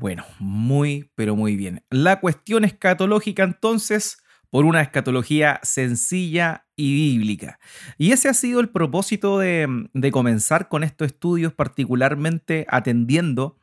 [0.00, 1.82] Bueno, muy, pero muy bien.
[1.90, 7.58] La cuestión escatológica entonces por una escatología sencilla y bíblica.
[7.98, 13.58] Y ese ha sido el propósito de, comenzar con estos estudios, particularmente atendiendo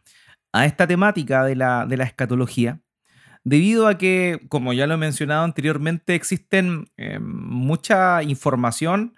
[0.52, 2.82] a esta temática de la, de la escatología,
[3.46, 9.16] debido a que, como ya lo he mencionado anteriormente, existen eh, mucha información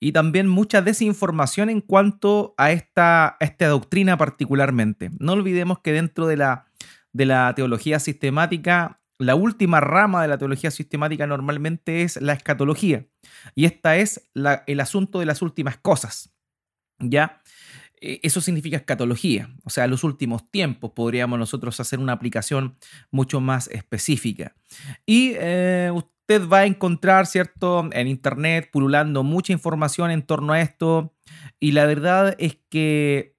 [0.00, 5.10] y también mucha desinformación en cuanto a esta, esta doctrina particularmente.
[5.18, 6.66] No olvidemos que dentro de la,
[7.12, 13.06] de la teología sistemática, la última rama de la teología sistemática normalmente es la escatología.
[13.54, 14.30] Y esta es
[14.66, 16.32] el asunto de las últimas cosas.
[17.00, 17.42] ¿Ya?
[18.00, 22.76] E, eso significa escatología, o sea, los últimos tiempos podríamos nosotros hacer una aplicación
[23.10, 24.54] mucho más específica.
[25.06, 25.90] Y eh,
[26.28, 31.14] usted va a encontrar, ¿cierto?, en Internet pululando mucha información en torno a esto.
[31.58, 33.34] Y la verdad es que,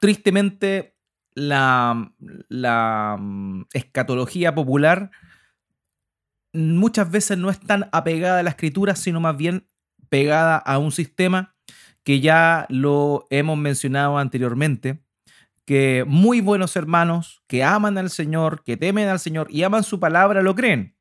[0.00, 0.94] tristemente,
[1.34, 2.12] la,
[2.48, 5.10] la mm, escatología popular
[6.52, 9.66] muchas veces no es tan apegada a la escritura, sino más bien
[10.10, 11.54] pegada a un sistema
[12.02, 15.02] que ya lo hemos mencionado anteriormente,
[15.64, 19.98] que muy buenos hermanos que aman al Señor, que temen al Señor y aman su
[19.98, 20.95] palabra, lo creen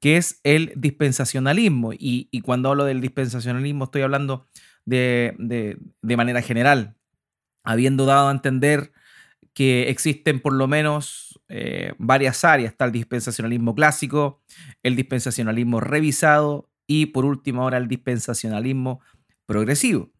[0.00, 1.92] que es el dispensacionalismo.
[1.92, 4.46] Y, cuando hablo del dispensacionalismo estoy hablando
[4.84, 6.96] de, manera general,
[7.64, 8.92] habiendo dado a entender
[9.54, 12.72] que existen por lo menos eh, varias áreas.
[12.72, 14.42] Está el dispensacionalismo clásico,
[14.82, 19.00] el dispensacionalismo revisado y por último ahora el dispensacionalismo
[19.46, 20.10] progresivo.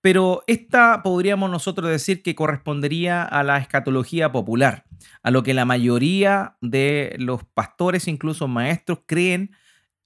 [0.00, 4.84] Pero esta podríamos nosotros decir que correspondería a la escatología popular,
[5.22, 9.50] a lo que la mayoría de los pastores, incluso maestros, creen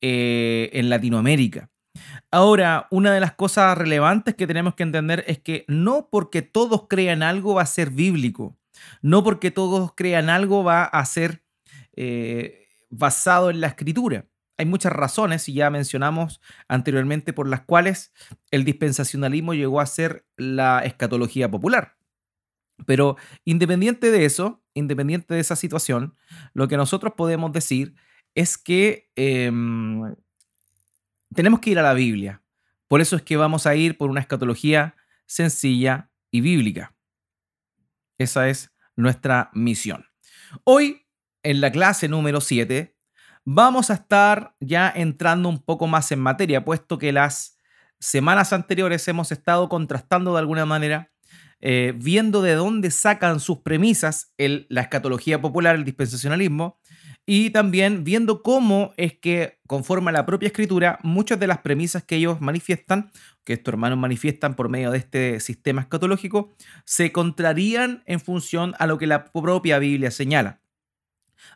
[0.01, 1.71] eh, en Latinoamérica.
[2.31, 6.87] Ahora, una de las cosas relevantes que tenemos que entender es que no porque todos
[6.89, 8.57] crean algo va a ser bíblico,
[9.03, 11.45] no porque todos crean algo va a ser
[11.95, 14.27] eh, basado en la escritura
[14.63, 18.13] hay muchas razones, y ya mencionamos anteriormente, por las cuales
[18.53, 21.97] el dispensacionalismo llegó a ser la escatología popular.
[22.87, 26.15] Pero independiente de eso, independiente de esa situación,
[26.55, 27.95] lo que nosotros podemos decir
[28.35, 30.15] es que em,
[31.35, 32.43] tenemos que ir a la Biblia.
[32.87, 34.95] Por eso es que vamos a ir por una escatología
[35.27, 36.95] sencilla y bíblica.
[38.17, 40.07] Esa es nuestra misión.
[40.65, 41.07] Hoy,
[41.43, 42.92] en la clase número 7,
[43.45, 47.59] vamos a estar ya entrando un poco más en materia, puesto que las
[47.99, 51.13] semanas anteriores hemos estado contrastando de alguna manera,
[51.61, 56.81] eh, viendo de dónde sacan sus premisas el, la escatología popular, el dispensacionalismo,
[57.25, 62.03] y también viendo cómo es que, conforme a la propia escritura, muchas de las premisas
[62.03, 63.13] que ellos manifiestan,
[63.45, 66.53] que estos hermanos manifiestan por medio de este sistema escatológico,
[66.85, 70.62] se contrarían en función a lo que la propia Biblia señala.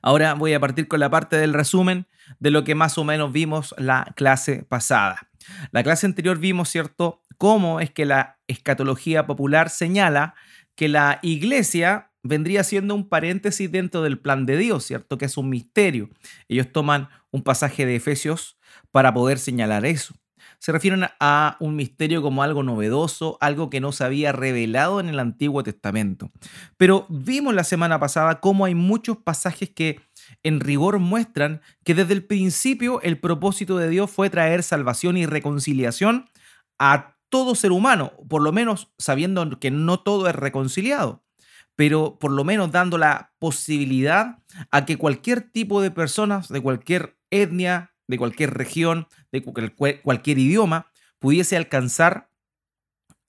[0.02, 2.06] Ahora voy a partir con la parte del resumen
[2.38, 5.28] de lo que más o menos vimos la clase pasada.
[5.70, 10.34] La clase anterior vimos, ¿cierto?, cómo es que la escatología popular señala
[10.74, 15.18] que la iglesia vendría siendo un paréntesis dentro del plan de Dios, ¿cierto?
[15.18, 16.10] Que es un misterio.
[16.48, 18.58] Ellos toman un pasaje de Efesios
[18.90, 20.14] para poder señalar eso
[20.66, 25.08] se refieren a un misterio como algo novedoso, algo que no se había revelado en
[25.08, 26.32] el Antiguo Testamento.
[26.76, 30.00] Pero vimos la semana pasada cómo hay muchos pasajes que
[30.42, 35.24] en rigor muestran que desde el principio el propósito de Dios fue traer salvación y
[35.24, 36.28] reconciliación
[36.80, 41.22] a todo ser humano, por lo menos sabiendo que no todo es reconciliado,
[41.76, 47.16] pero por lo menos dando la posibilidad a que cualquier tipo de personas, de cualquier
[47.30, 52.30] etnia, de cualquier región, de cualquier idioma, pudiese alcanzar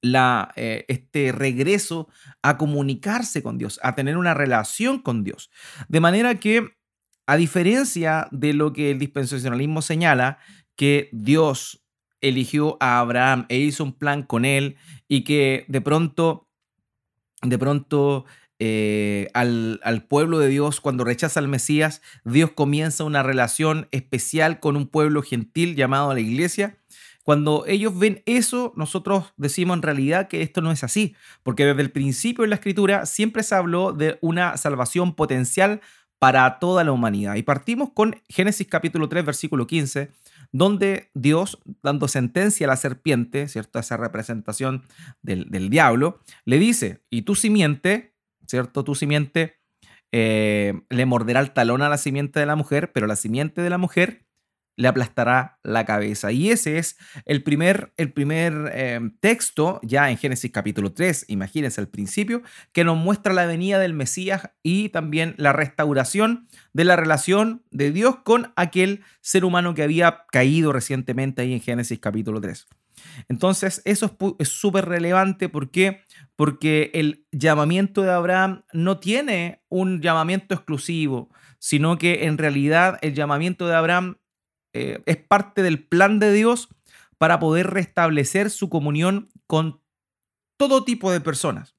[0.02, 2.08] la, eh, este regreso
[2.42, 5.50] a comunicarse con Dios, a tener una relación con Dios.
[5.88, 6.78] De manera que,
[7.26, 10.40] a diferencia de lo que el dispensacionalismo señala,
[10.76, 11.84] que Dios
[12.22, 14.78] eligió a Abraham e hizo un plan con él
[15.08, 16.48] y que de pronto,
[17.42, 18.26] de pronto
[18.59, 24.75] eh, al, pueblo de Dios, cuando rechaza al Mesías, Dios comienza una relación especial con
[24.75, 26.77] un pueblo gentil llamado la iglesia.
[27.24, 31.81] Cuando ellos ven eso, nosotros decimos en realidad que esto no es así, porque desde
[31.81, 35.81] el principio de la escritura siempre se habló de una salvación potencial
[36.19, 37.36] para toda la humanidad.
[37.36, 40.10] Y partimos con Génesis capítulo 3, versículo 15,
[40.51, 43.77] donde Dios, dando sentencia a la serpiente, ¿cierto?
[43.77, 44.83] Esa representación
[45.21, 48.17] del, del diablo, le dice, y tu simiente
[48.48, 48.84] ¿cierto?
[48.84, 49.60] Tu simiente
[50.12, 53.70] eh, le morderá el talón a la simiente de la mujer, pero la simiente de
[53.70, 54.28] la mujer
[54.78, 56.32] le aplastará la cabeza.
[56.32, 61.82] Y ese es el primer, el primer eh, texto, ya en Génesis capítulo 3, imagínense
[61.82, 66.96] al principio, que nos muestra la venida del Mesías y también la restauración de la
[66.96, 72.40] relación de Dios con aquel ser humano que había caído recientemente ahí en Génesis capítulo
[72.40, 72.68] 3.
[73.30, 75.50] Entonces, eso es súper relevante.
[75.50, 76.02] ¿Por qué?
[76.36, 81.30] Porque el llamamiento de Abraham no tiene un llamamiento exclusivo,
[81.60, 84.18] sino que en realidad el llamamiento de Abraham
[84.74, 86.70] eh, es parte del plan de Dios
[87.18, 89.82] para poder restablecer su comunión con
[90.58, 91.76] todo tipo de personas.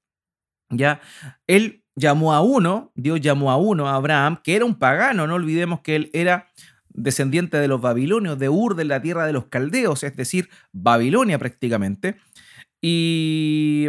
[0.70, 1.00] Ya,
[1.47, 5.35] él llamó a uno, Dios llamó a uno, a Abraham, que era un pagano, no
[5.35, 6.49] olvidemos que él era
[6.90, 11.38] descendiente de los babilonios, de Ur, de la tierra de los caldeos, es decir, Babilonia
[11.38, 12.17] prácticamente.
[12.81, 13.88] Y,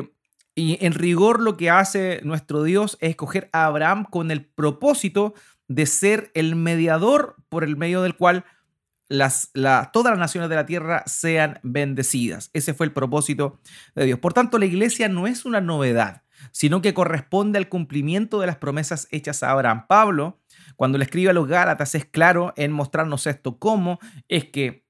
[0.56, 5.34] y en rigor lo que hace nuestro Dios es escoger a Abraham con el propósito
[5.68, 8.44] de ser el mediador por el medio del cual
[9.10, 9.52] las,
[9.92, 12.52] todas las naciones de la tierra sean bendecidas.
[12.54, 13.60] Ese fue el propósito
[13.96, 14.20] de Dios.
[14.20, 18.58] Por tanto, la iglesia no es una novedad, sino que corresponde al cumplimiento de las
[18.58, 19.86] promesas hechas a Abraham.
[19.88, 20.40] Pablo,
[20.80, 24.00] cuando le escribe a los Gálatas, es claro en mostrarnos esto, cómo
[24.30, 24.88] es que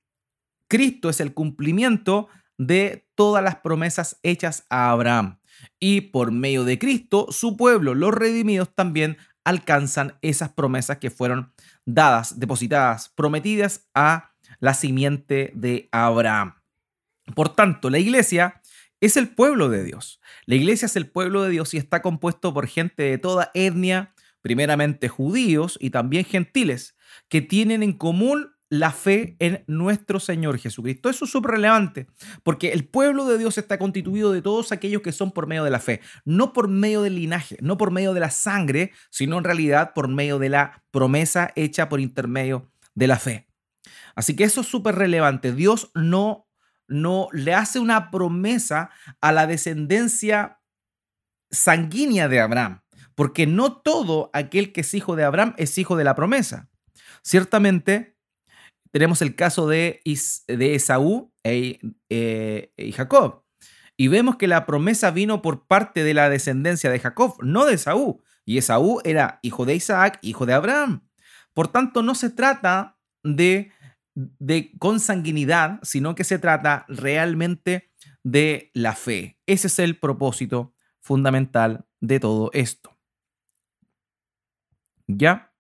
[0.68, 2.28] Cristo es el cumplimiento
[2.60, 5.40] de todas las promesas hechas a Abraham.
[5.80, 11.54] Y por medio de Cristo, su pueblo, los redimidos, también alcanzan esas promesas que fueron
[11.86, 16.54] dadas, depositadas, prometidas a la simiente de Abraham.
[17.34, 18.62] Por tanto, la iglesia
[19.02, 20.22] es el pueblo de Dios.
[20.46, 24.14] La iglesia es el pueblo de Dios y está compuesto por gente de toda etnia,
[24.42, 26.96] primeramente judíos y también gentiles,
[27.28, 31.10] que tienen en común la fe en nuestro Señor Jesucristo.
[31.10, 32.08] Eso es súper relevante,
[32.44, 35.72] porque el pueblo de Dios está constituido de todos aquellos que son por medio de
[35.72, 39.44] la fe, no por medio del linaje, no por medio de la sangre, sino en
[39.44, 43.48] realidad por medio de la promesa hecha por intermedio de la fe.
[44.16, 45.54] Así que eso es súper relevante.
[45.54, 46.48] Dios no,
[46.88, 50.60] no le hace una promesa a la descendencia
[51.50, 52.82] sanguínea de Abraham,
[53.20, 56.70] porque no todo aquel que es hijo de Abraham es hijo de la promesa.
[57.22, 58.16] Ciertamente,
[58.94, 60.00] tenemos el caso de,
[60.48, 63.44] de Esaú e, eh, y Jacob.
[63.98, 67.74] Y vemos que la promesa vino por parte de la descendencia de Jacob, no de
[67.74, 68.24] Esaú.
[68.46, 71.06] Y Esaú era hijo de Isaac, hijo de Abraham.
[71.54, 73.74] Por tanto, no se trata de,
[74.16, 77.92] de consanguinidad, sino que se trata realmente
[78.24, 79.38] de la fe.
[79.46, 82.99] Ese es el propósito fundamental de todo esto.
[85.10, 85.52] ¿Ya?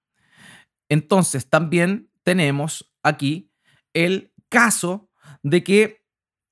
[0.90, 3.51] Entonces, también tenemos aquí
[3.94, 5.10] el caso
[5.42, 6.06] de que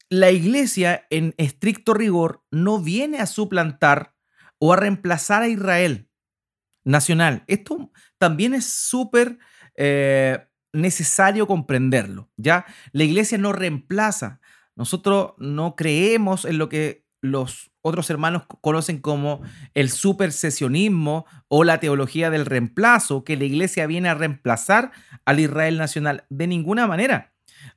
[0.09, 4.15] la iglesia en estricto rigor no viene a suplantar
[4.57, 6.09] o a reemplazar a Israel
[6.83, 7.43] nacional.
[7.47, 9.37] Esto también es súper
[9.75, 12.31] eh, necesario comprenderlo.
[12.35, 12.65] ¿ya?
[12.93, 14.39] La iglesia no reemplaza.
[14.75, 19.41] Nosotros no creemos en lo que los otros hermanos conocen como
[19.73, 24.91] el supersesionismo o la teología del reemplazo, que la iglesia viene a reemplazar
[25.25, 26.25] al Israel nacional.
[26.29, 27.33] De ninguna manera.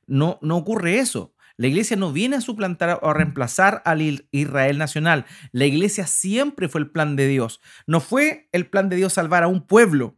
[0.06, 1.34] No, no ocurre eso.
[1.56, 5.26] La iglesia no viene a suplantar o a reemplazar al Israel nacional.
[5.52, 7.60] La iglesia siempre fue el plan de Dios.
[7.86, 10.16] No fue el plan de Dios salvar a un pueblo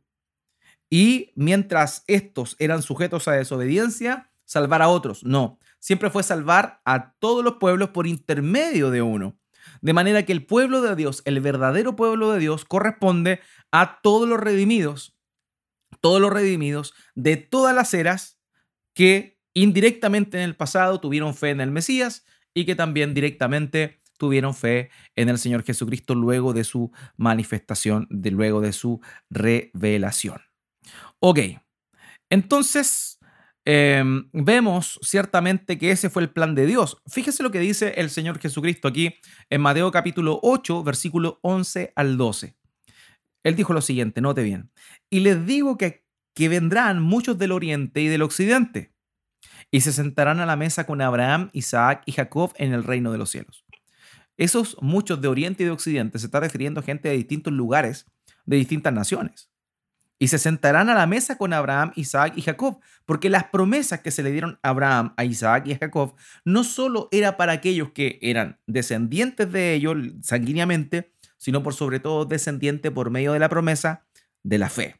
[0.92, 5.24] y mientras estos eran sujetos a desobediencia, salvar a otros.
[5.24, 9.38] No, siempre fue salvar a todos los pueblos por intermedio de uno.
[9.82, 13.40] De manera que el pueblo de Dios, el verdadero pueblo de Dios, corresponde
[13.72, 15.14] a todos los redimidos,
[16.00, 18.40] todos los redimidos de todas las eras
[18.94, 22.24] que indirectamente en el pasado tuvieron fe en el Mesías
[22.54, 28.30] y que también directamente tuvieron fe en el Señor Jesucristo luego de su manifestación, de
[28.30, 30.40] luego de su revelación.
[31.18, 31.40] Ok,
[32.30, 33.11] entonces
[33.64, 37.00] Em, vemos ciertamente que ese fue el plan de Dios.
[37.06, 39.14] Fíjese lo que dice el Señor Jesucristo aquí
[39.50, 42.56] en Mateo capítulo 8, versículo 11 al 12.
[43.44, 44.70] Él dijo lo siguiente, note bien,
[45.10, 46.04] y les digo que,
[46.34, 48.92] que vendrán muchos del oriente y del occidente,
[49.70, 53.18] y se sentarán a la mesa con Abraham, Isaac y Jacob en el reino de
[53.18, 53.64] los cielos.
[54.36, 58.06] Esos muchos de oriente y de occidente se está refiriendo a gente de distintos lugares,
[58.44, 59.51] de distintas naciones
[60.22, 64.12] y se sentarán a la mesa con Abraham, Isaac y Jacob, porque las promesas que
[64.12, 66.14] se le dieron a Abraham, a Isaac y a Jacob
[66.44, 72.24] no solo era para aquellos que eran descendientes de ellos sanguíneamente, sino por sobre todo
[72.24, 74.06] descendientes por medio de la promesa
[74.44, 74.94] de la fe.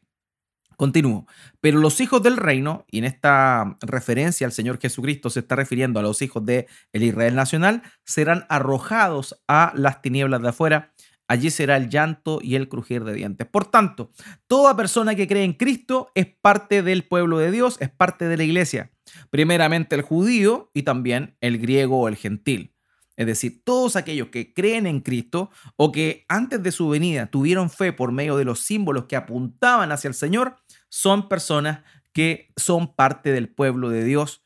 [0.75, 1.25] Continúo.
[1.61, 6.01] Pero los hijos del reino, y en esta referencia al Señor Jesucristo se está refiriendo
[6.01, 10.91] a los hijos de el Israel nacional, serán arrojados a las tinieblas de afuera
[11.27, 13.47] allí será el llanto y el crujir de dientes.
[13.47, 14.11] Por tanto,
[14.47, 18.37] toda persona que cree en Cristo es parte del pueblo de Dios, es parte de
[18.37, 18.91] la iglesia.
[19.29, 22.73] primeramente el judío y también el griego o el gentil.
[23.15, 27.69] Es decir, todos aquellos que creen en Cristo o que antes de su venida tuvieron
[27.69, 30.57] fe por medio de los símbolos que apuntaban hacia el Señor,
[30.89, 34.43] son personas que son parte del pueblo de Dios,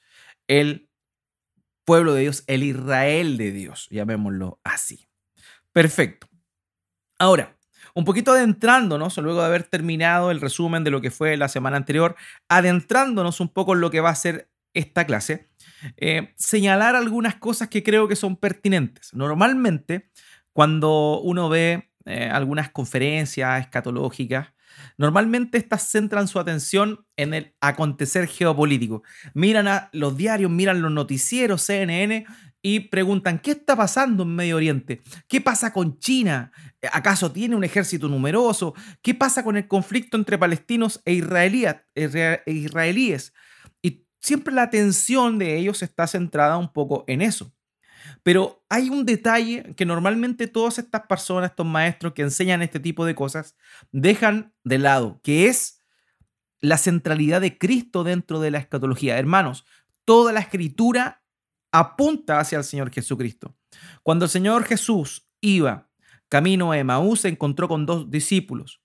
[0.48, 0.89] el
[1.86, 5.07] pueblo de Dios, el Israel de Dios, llamémoslo así.
[5.72, 6.27] Perfecto.
[7.19, 7.57] Ahora,
[7.95, 11.77] un poquito adentrándonos, luego de haber terminado el resumen de lo que fue la semana
[11.77, 12.15] anterior,
[12.47, 15.50] adentrándonos un poco en lo que va a ser esta clase,
[15.97, 19.13] eh, señalar algunas cosas que creo que son pertinentes.
[19.13, 20.09] Normalmente,
[20.53, 24.50] cuando uno ve eh, algunas conferencias escatológicas,
[24.97, 29.01] normalmente estas centran su atención en el acontecer geopolítico.
[29.33, 32.25] Miran a los diarios, miran los noticieros, CNN,
[32.61, 35.01] y preguntan, ¿qué está pasando en Medio Oriente?
[35.27, 36.51] ¿Qué pasa con China?
[36.91, 38.73] ¿Acaso tiene un ejército numeroso?
[39.01, 43.33] ¿Qué pasa con el conflicto entre palestinos e, e israelíes?
[44.19, 47.53] siempre la atención de ellos está centrada un poco en eso.
[48.23, 53.05] Pero hay un detalle que normalmente todas estas personas, estos maestros que enseñan este tipo
[53.05, 53.55] de cosas,
[53.91, 55.81] dejan de lado, que es
[56.59, 59.17] la centralidad de Cristo dentro de la escatología.
[59.17, 59.65] Hermanos,
[60.05, 61.23] toda la escritura
[61.71, 63.55] apunta hacia el Señor Jesucristo.
[64.03, 65.89] Cuando el Señor Jesús iba
[66.29, 68.81] camino a Emaús, se encontró con dos discípulos.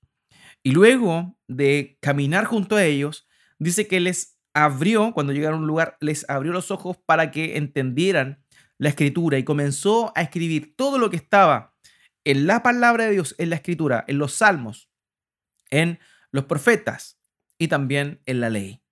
[0.63, 3.27] Y luego de caminar junto a ellos,
[3.59, 7.57] dice que les abrió, cuando llegaron a un lugar, les abrió los ojos para que
[7.57, 8.45] entendieran
[8.79, 11.75] la escritura y comenzó a escribir todo lo que estaba
[12.25, 14.91] en la palabra de Dios, en la escritura, en los salmos,
[15.71, 15.99] en
[16.31, 17.21] los profetas
[17.59, 18.83] y también en la ley.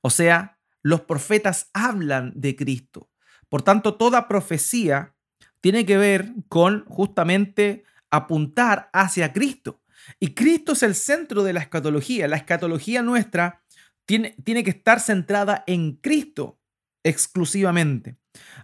[0.00, 3.11] O sea, los profetas hablan de Cristo.
[3.52, 5.14] Por tanto, toda profecía
[5.60, 9.82] tiene que ver con justamente apuntar hacia Cristo.
[10.18, 12.26] Y Cristo es el centro de la escatología.
[12.28, 13.62] La escatología nuestra
[14.06, 16.60] tiene, que estar centrada en Cristo
[17.04, 18.16] exclusivamente.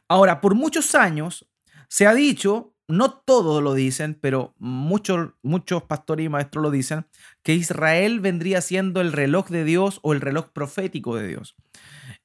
[0.09, 1.47] Ahora, por muchos años
[1.91, 7.05] se ha dicho, no todos lo dicen, pero muchos, muchos pastores y maestros lo dicen,
[7.43, 11.57] que Israel vendría siendo el reloj de Dios o el reloj profético de Dios.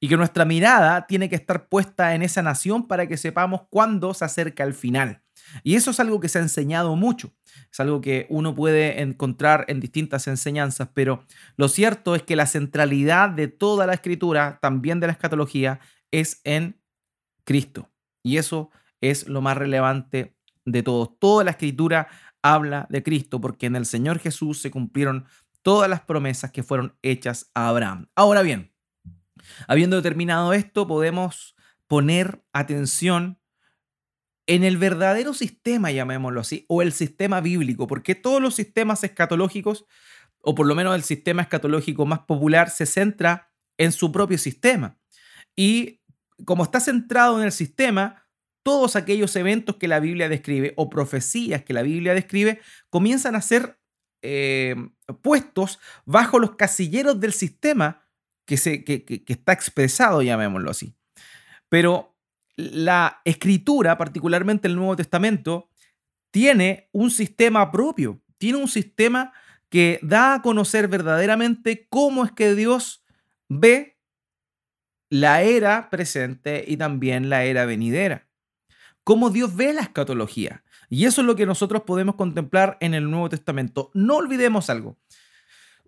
[0.04, 4.12] Y que nuestra mirada tiene que estar puesta en esa nación para que sepamos cuándo
[4.12, 5.22] se acerca el final.
[5.62, 7.32] Y eso es algo que se ha enseñado mucho,
[7.72, 11.24] es algo que uno puede encontrar en distintas enseñanzas, pero
[11.56, 15.80] lo cierto es que la centralidad de toda la escritura, también de la escatología,
[16.10, 16.78] es en
[17.44, 17.90] Cristo.
[18.22, 18.70] Y eso
[19.00, 21.16] es lo más relevante de todo.
[21.18, 22.08] Toda la escritura
[22.42, 25.24] habla de Cristo, porque en el Señor Jesús se cumplieron
[25.62, 28.08] todas las promesas que fueron hechas a Abraham.
[28.14, 28.73] Ahora bien,
[29.68, 31.54] habiendo determinado esto, podemos
[31.86, 33.38] poner atención
[34.46, 39.86] en el verdadero sistema, llamémoslo así, o el sistema bíblico, porque todos los sistemas escatológicos,
[40.40, 44.98] o por lo menos el sistema escatológico más popular, se centra en su propio sistema.
[45.56, 46.02] Y
[46.44, 48.26] como está centrado en el sistema,
[48.62, 52.60] todos aquellos eventos que la Biblia describe o profecías que la Biblia describe
[52.90, 53.78] comienzan a ser
[54.22, 54.74] eh,
[55.22, 58.03] puestos bajo los casilleros del sistema
[58.44, 60.94] que, se, que, que está expresado, llamémoslo así.
[61.68, 62.16] Pero
[62.56, 65.70] la escritura, particularmente el Nuevo Testamento,
[66.30, 69.32] tiene un sistema propio, tiene un sistema
[69.68, 73.04] que da a conocer verdaderamente cómo es que Dios
[73.48, 73.98] ve
[75.10, 78.28] la era presente y también la era venidera.
[79.04, 80.64] Cómo Dios ve la escatología.
[80.88, 83.90] Y eso es lo que nosotros podemos contemplar en el Nuevo Testamento.
[83.94, 84.96] No olvidemos algo.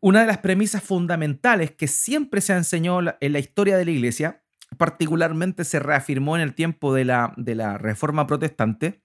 [0.06, 3.90] Una de las premisas fundamentales que siempre se ha enseñado en la historia de la
[3.90, 4.44] iglesia
[4.78, 9.02] particularmente se reafirmó en el tiempo de la Reforma Protestante,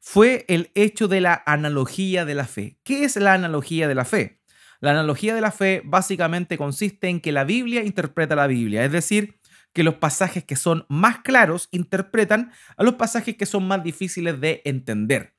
[0.00, 2.78] fue el hecho de la analogía de la fe.
[2.84, 4.40] ¿Qué es la analogía de la fe?
[4.80, 8.92] La analogía de la fe básicamente consiste en que la Biblia interpreta la Biblia, es
[8.92, 9.38] decir,
[9.74, 14.40] que los pasajes que son más claros interpretan a los pasajes que son más difíciles
[14.40, 15.34] de entender.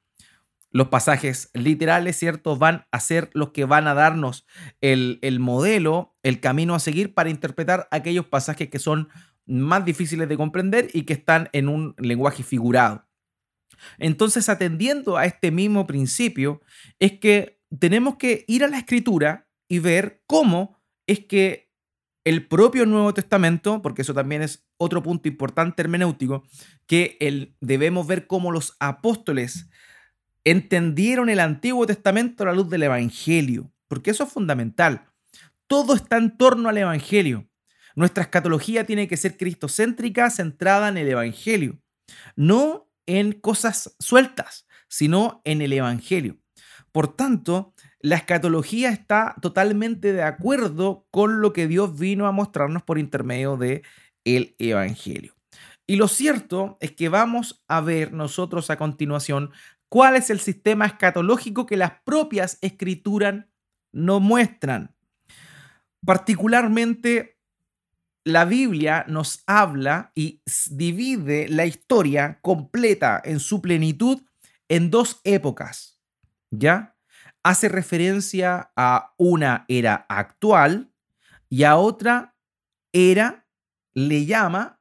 [0.72, 2.58] Los pasajes literales, ¿cierto?
[2.58, 4.46] Van a ser los que van a darnos
[4.80, 9.10] el, el modelo, el camino a seguir para interpretar aquellos pasajes que son
[9.46, 13.08] más difíciles de comprender y que están en un lenguaje figurado.
[13.98, 16.62] Entonces, atendiendo a este mismo principio,
[17.00, 21.72] es que tenemos que ir a la escritura y ver cómo es que
[22.24, 26.44] el propio Nuevo Testamento, porque eso también es otro punto importante hermenéutico,
[26.86, 29.70] que el, debemos ver cómo los apóstoles
[30.44, 35.08] entendieron el Antiguo Testamento a la luz del Evangelio, porque eso es fundamental.
[35.68, 37.48] Todo está en torno al Evangelio.
[37.96, 41.82] Nuestra escatología tiene que ser cristocéntrica, centrada en el Evangelio,
[42.36, 46.38] no en cosas sueltas, sino en el Evangelio.
[46.92, 52.84] Por tanto, la escatología está totalmente de acuerdo con lo que Dios vino a mostrarnos
[52.84, 53.84] por intermedio de
[54.26, 55.36] el Evangelio.
[55.88, 59.52] Y lo cierto es que vamos a ver nosotros a continuación
[59.92, 63.44] cuál es el sistema escatológico que las propias escrituras
[63.92, 64.96] nos muestran.
[66.06, 67.42] Particularmente,
[68.24, 74.22] la Biblia nos habla y divide la historia completa en su plenitud
[74.70, 76.00] en dos épocas.
[76.52, 76.96] ¿Ya?
[77.44, 80.94] Hace referencia a una era actual
[81.50, 82.38] y a otra
[82.94, 83.46] era,
[83.94, 84.80] le llama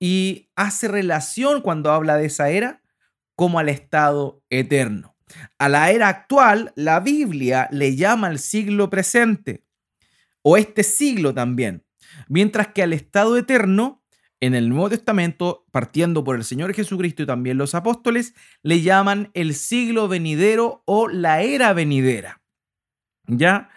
[0.00, 2.82] y hace relación cuando habla de esa era
[3.38, 5.16] como al estado eterno.
[5.60, 9.64] A la era actual, la Biblia le llama al siglo presente
[10.42, 11.86] o este siglo también,
[12.28, 14.02] mientras que al estado eterno,
[14.40, 19.30] en el Nuevo Testamento, partiendo por el Señor Jesucristo y también los apóstoles, le llaman
[19.34, 22.42] el siglo venidero o la era venidera.
[23.28, 23.70] ¿Ya?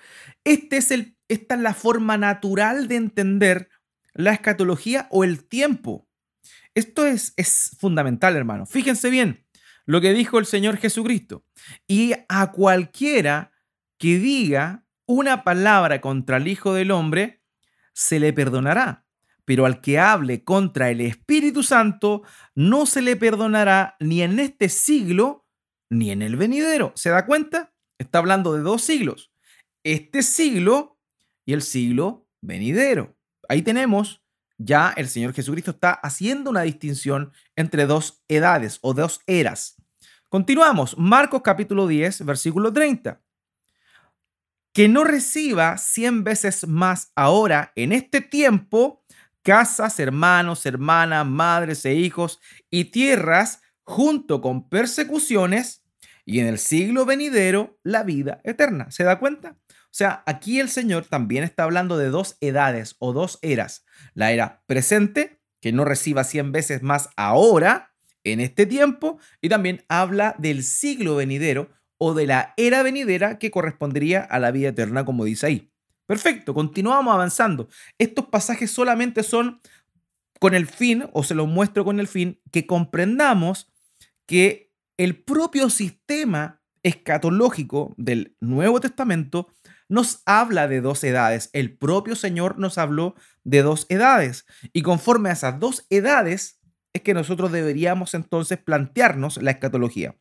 [0.43, 3.69] Este esta es la forma natural de entender
[4.13, 6.07] la escatología o el tiempo
[6.73, 8.65] esto es, es fundamental, hermano.
[8.65, 9.43] Fíjense bien
[9.85, 11.45] lo que dijo el Señor Jesucristo.
[11.87, 13.51] Y a cualquiera
[13.97, 17.43] que diga una palabra contra el Hijo del Hombre,
[17.93, 19.05] se le perdonará.
[19.45, 22.23] Pero al que hable contra el Espíritu Santo,
[22.55, 25.47] no se le perdonará ni en este siglo
[25.89, 26.93] ni en el venidero.
[26.95, 27.73] ¿Se da cuenta?
[27.99, 29.31] Está hablando de dos siglos.
[29.83, 30.97] Este siglo
[31.45, 33.17] y el siglo venidero.
[33.49, 34.20] Ahí tenemos
[34.65, 39.75] ya el Señor Jesucristo está haciendo una distinción entre dos edades o dos eras.
[40.29, 43.21] Continuamos, Marcos capítulo 10, versículo 30.
[44.73, 49.03] Que no reciba cien veces más ahora en este tiempo
[49.41, 52.39] casas, hermanos, hermanas, madres e hijos
[52.69, 55.80] y tierras junto con persecuciones
[56.25, 58.91] y en el siglo venidero la vida eterna.
[58.91, 59.57] ¿Se da cuenta?
[59.69, 63.83] O sea, aquí el Señor también está hablando de dos edades o dos eras.
[64.13, 69.83] La era presente, que no reciba 100 veces más ahora, en este tiempo, y también
[69.89, 75.05] habla del siglo venidero o de la era venidera que correspondería a la vida eterna,
[75.05, 75.71] como dice ahí.
[76.05, 77.67] Perfecto, continuamos avanzando.
[77.97, 79.61] Estos pasajes solamente son
[80.39, 83.71] con el fin, o se los muestro con el fin, que comprendamos
[84.25, 89.47] que el propio sistema escatológico del Nuevo Testamento
[89.89, 91.49] nos habla de dos edades.
[91.53, 94.45] El propio Señor nos habló de dos edades.
[94.73, 96.61] Y conforme a esas dos edades
[96.93, 100.15] es que nosotros deberíamos entonces plantearnos la escatología.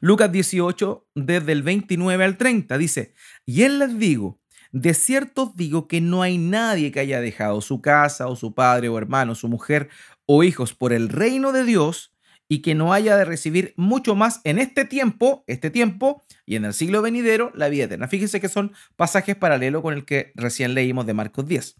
[0.00, 3.14] Lucas 18, desde el 29 al 30, dice,
[3.46, 4.40] y él les digo,
[4.72, 8.88] de cierto digo que no hay nadie que haya dejado su casa o su padre
[8.88, 9.88] o hermano, su mujer
[10.26, 12.14] o hijos por el reino de Dios
[12.52, 16.64] y que no haya de recibir mucho más en este tiempo, este tiempo, y en
[16.64, 18.08] el siglo venidero, la vida eterna.
[18.08, 21.76] Fíjense que son pasajes paralelos con el que recién leímos de Marcos 10.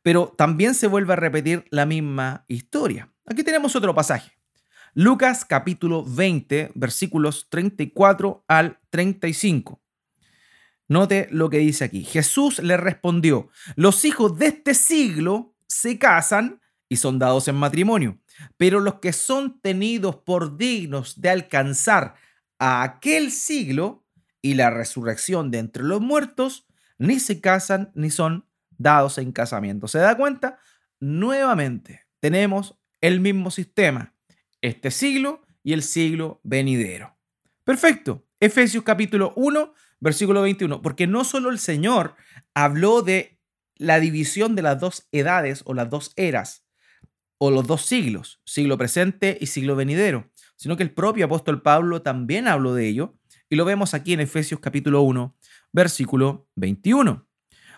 [0.00, 3.12] Pero también se vuelve a repetir la misma historia.
[3.26, 4.32] Aquí tenemos otro pasaje.
[4.94, 9.82] Lucas capítulo 20, versículos 34 al 35.
[10.88, 12.04] Note lo que dice aquí.
[12.04, 16.59] Jesús le respondió, los hijos de este siglo se casan
[16.90, 18.20] y son dados en matrimonio
[18.56, 22.14] pero los que son tenidos por dignos de alcanzar
[22.58, 24.04] a aquel siglo
[24.42, 26.66] y la resurrección de entre los muertos,
[26.98, 28.46] ni se casan ni son
[28.78, 29.88] dados en casamiento.
[29.88, 30.58] ¿Se da cuenta?
[30.98, 34.14] Nuevamente tenemos el mismo sistema,
[34.60, 37.16] este siglo y el siglo venidero.
[37.64, 38.26] Perfecto.
[38.40, 42.16] Efesios capítulo 1, versículo 21, porque no solo el Señor
[42.54, 43.38] habló de
[43.76, 46.64] la división de las dos edades o las dos eras,
[47.42, 52.02] o los dos siglos, siglo presente y siglo venidero, sino que el propio apóstol Pablo
[52.02, 53.14] también habló de ello
[53.48, 55.34] y lo vemos aquí en Efesios capítulo 1,
[55.72, 57.26] versículo 21.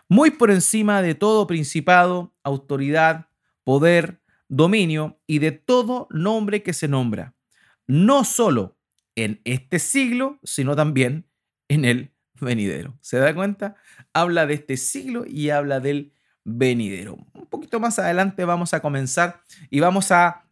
[0.09, 3.29] Muy por encima de todo principado, autoridad,
[3.63, 7.37] poder, dominio y de todo nombre que se nombra,
[7.87, 8.77] no solo
[9.15, 11.29] en este siglo, sino también
[11.69, 12.99] en el venidero.
[13.01, 13.77] ¿Se da cuenta?
[14.13, 17.19] Habla de este siglo y habla del venidero.
[17.35, 20.45] Un poquito más adelante vamos a comenzar y vamos a,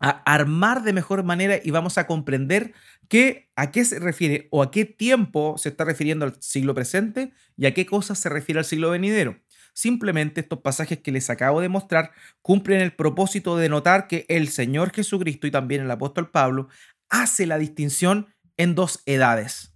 [0.00, 2.72] armar de mejor manera y vamos a comprender
[3.08, 7.32] qué, a qué se refiere o a qué tiempo se está refiriendo al siglo presente
[7.56, 9.40] y a qué cosas se refiere al siglo venidero.
[9.74, 12.12] Simplemente estos pasajes que les acabo de mostrar
[12.42, 16.68] cumplen el propósito de notar que el Señor Jesucristo y también el apóstol Pablo
[17.08, 19.74] hace la distinción en dos edades,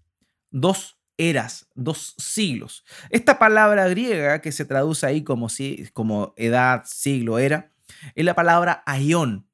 [0.51, 2.85] dos eras, dos siglos.
[3.11, 7.72] Esta palabra griega que se traduce ahí como, si, como edad, siglo, era,
[8.14, 9.46] es la palabra aion.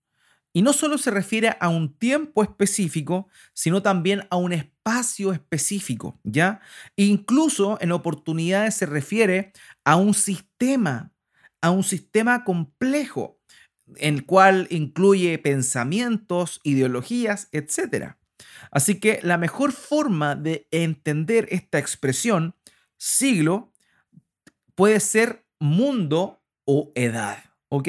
[0.53, 6.19] Y no solo se refiere a un tiempo específico, sino también a un espacio específico,
[6.25, 6.61] ¿ya?
[6.97, 9.53] incluso en oportunidades se refiere
[9.85, 11.13] a un sistema,
[11.61, 13.39] a un sistema complejo,
[13.97, 18.18] en el cual incluye pensamientos, ideologías, etc.
[18.71, 22.55] Así que la mejor forma de entender esta expresión,
[22.97, 23.73] siglo,
[24.75, 27.89] puede ser mundo o edad, ¿ok?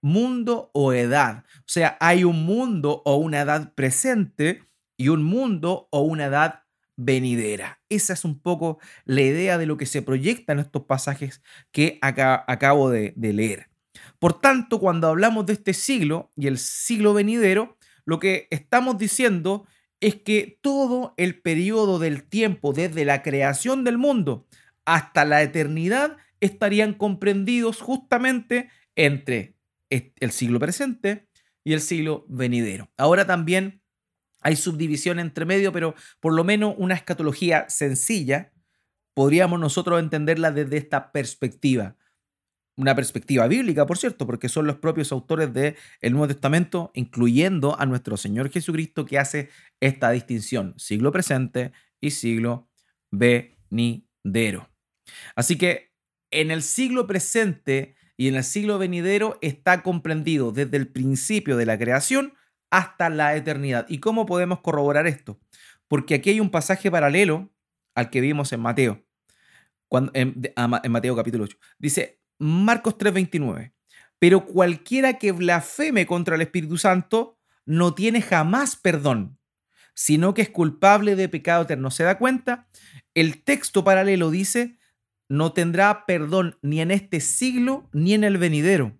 [0.00, 1.44] Mundo o edad.
[1.58, 4.62] O sea, hay un mundo o una edad presente
[4.96, 6.64] y un mundo o una edad
[6.96, 7.80] venidera.
[7.88, 11.98] Esa es un poco la idea de lo que se proyecta en estos pasajes que
[12.02, 13.70] acá, acabo de, de leer.
[14.18, 19.66] Por tanto, cuando hablamos de este siglo y el siglo venidero, lo que estamos diciendo
[20.00, 24.46] es que todo el periodo del tiempo desde la creación del mundo
[24.84, 29.56] hasta la eternidad estarían comprendidos justamente entre
[29.88, 31.28] el siglo presente
[31.62, 32.90] y el siglo venidero.
[32.96, 33.82] Ahora también
[34.40, 38.52] hay subdivisión entre medio, pero por lo menos una escatología sencilla,
[39.14, 41.96] podríamos nosotros entenderla desde esta perspectiva.
[42.76, 45.76] Una perspectiva bíblica, por cierto, porque son los propios autores del
[46.10, 52.68] Nuevo Testamento, incluyendo a nuestro Señor Jesucristo, que hace esta distinción, siglo presente y siglo
[53.12, 54.68] venidero.
[55.36, 55.92] Así que
[56.32, 61.66] en el siglo presente y en el siglo venidero está comprendido desde el principio de
[61.66, 62.34] la creación
[62.70, 63.86] hasta la eternidad.
[63.88, 65.38] ¿Y cómo podemos corroborar esto?
[65.86, 67.52] Porque aquí hay un pasaje paralelo
[67.94, 69.04] al que vimos en Mateo,
[69.86, 71.56] cuando, en, en Mateo capítulo 8.
[71.78, 73.72] Dice Marcos 3:29,
[74.18, 79.38] pero cualquiera que blasfeme contra el Espíritu Santo no tiene jamás perdón,
[79.94, 81.90] sino que es culpable de pecado eterno.
[81.90, 82.68] ¿Se da cuenta?
[83.14, 84.78] El texto paralelo dice,
[85.28, 88.96] no tendrá perdón ni en este siglo ni en el venidero.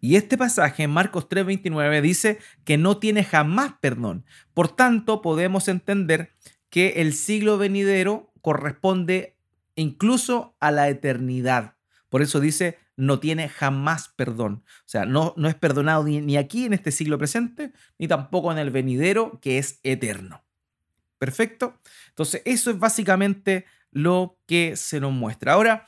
[0.00, 4.24] Y este pasaje en Marcos 3:29 dice que no tiene jamás perdón.
[4.54, 6.34] Por tanto, podemos entender
[6.70, 9.36] que el siglo venidero corresponde
[9.74, 11.75] incluso a la eternidad.
[12.08, 14.64] Por eso dice, no tiene jamás perdón.
[14.80, 18.58] O sea, no, no es perdonado ni, aquí en este siglo presente, ni tampoco en
[18.58, 20.44] el venidero, que es eterno.
[21.18, 21.80] Perfecto.
[22.08, 25.54] Entonces, eso es básicamente lo que se nos muestra.
[25.54, 25.86] Ahora,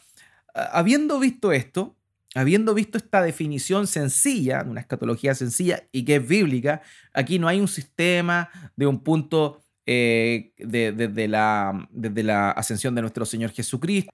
[0.54, 1.96] habiendo visto esto,
[2.35, 7.61] habiendo visto esta definición sencilla, una escatología sencilla y que es bíblica, aquí no hay
[7.61, 14.11] un sistema de un punto eh, desde la, desde la ascensión de nuestro Señor Jesucristo.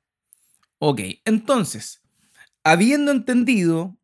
[0.78, 2.02] Ok, entonces,
[2.64, 3.96] habiendo entendido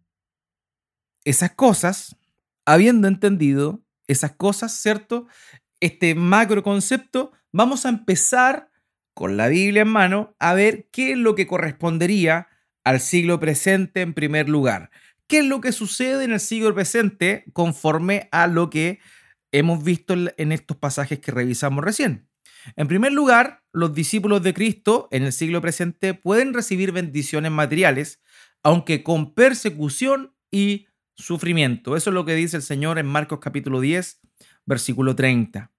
[1.24, 2.16] esas cosas,
[2.64, 5.26] habiendo entendido esas cosas, ¿cierto?
[5.80, 8.70] Este macro concepto, vamos a empezar
[9.14, 12.48] con la Biblia en mano a ver qué es lo que correspondería
[12.85, 14.90] al siglo presente en primer lugar.
[15.26, 19.00] ¿Qué es lo que sucede en el siglo presente conforme a lo que
[19.52, 22.30] hemos visto en estos pasajes que revisamos recién?
[22.77, 28.20] En primer lugar, los discípulos de Cristo en el siglo presente pueden recibir bendiciones materiales,
[28.62, 31.96] aunque con persecución y sufrimiento.
[31.96, 34.20] Eso es lo que dice el Señor en Marcos capítulo 10,
[34.66, 35.73] versículo 30.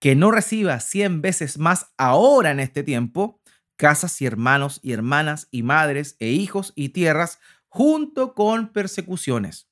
[0.00, 3.40] Que no reciba 100 veces más ahora en este tiempo
[3.76, 7.38] casas y hermanos y hermanas y madres e hijos y tierras,
[7.68, 9.68] junto con persecuciones.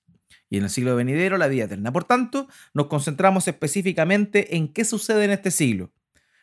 [0.53, 1.93] Y en el siglo venidero, la vida eterna.
[1.93, 5.93] Por tanto, nos concentramos específicamente en qué sucede en este siglo.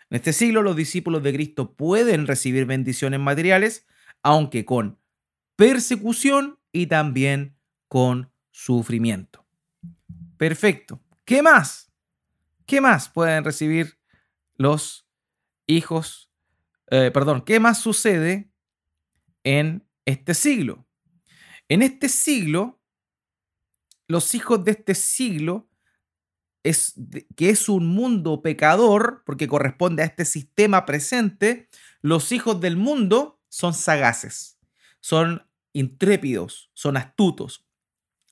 [0.09, 3.85] En este siglo, los discípulos de Cristo pueden recibir bendiciones materiales,
[4.23, 4.97] aunque con
[5.55, 7.55] persecución y también
[7.87, 9.45] con sufrimiento.
[10.37, 10.99] Perfecto.
[11.25, 11.91] ¿Qué más?
[12.65, 13.99] ¿Qué más pueden recibir
[14.55, 15.05] los
[15.67, 16.29] hijos
[16.91, 18.51] eh, perdón, ¿qué más sucede
[19.43, 20.87] en este siglo?
[21.67, 22.78] En este siglo,
[24.09, 25.69] los hijos de este siglo,
[26.63, 26.95] es,
[27.37, 31.69] que es un mundo pecador, porque corresponde a este sistema presente,
[32.01, 34.59] los hijos del mundo son sagaces,
[34.99, 37.65] son intrépidos, son astutos.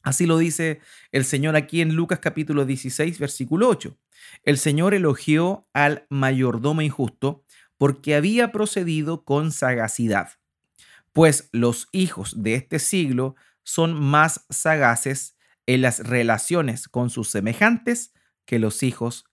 [0.02, 3.96] Así lo dice el Señor aquí en Lucas capítulo 16, versículo 8.
[4.44, 7.46] El Señor elogió al mayordomo injusto
[7.78, 10.32] porque había procedido con sagacidad,
[11.14, 15.37] pues los hijos de este siglo son más sagaces
[15.68, 18.14] en las relaciones con sus semejantes
[18.46, 19.26] que los hijos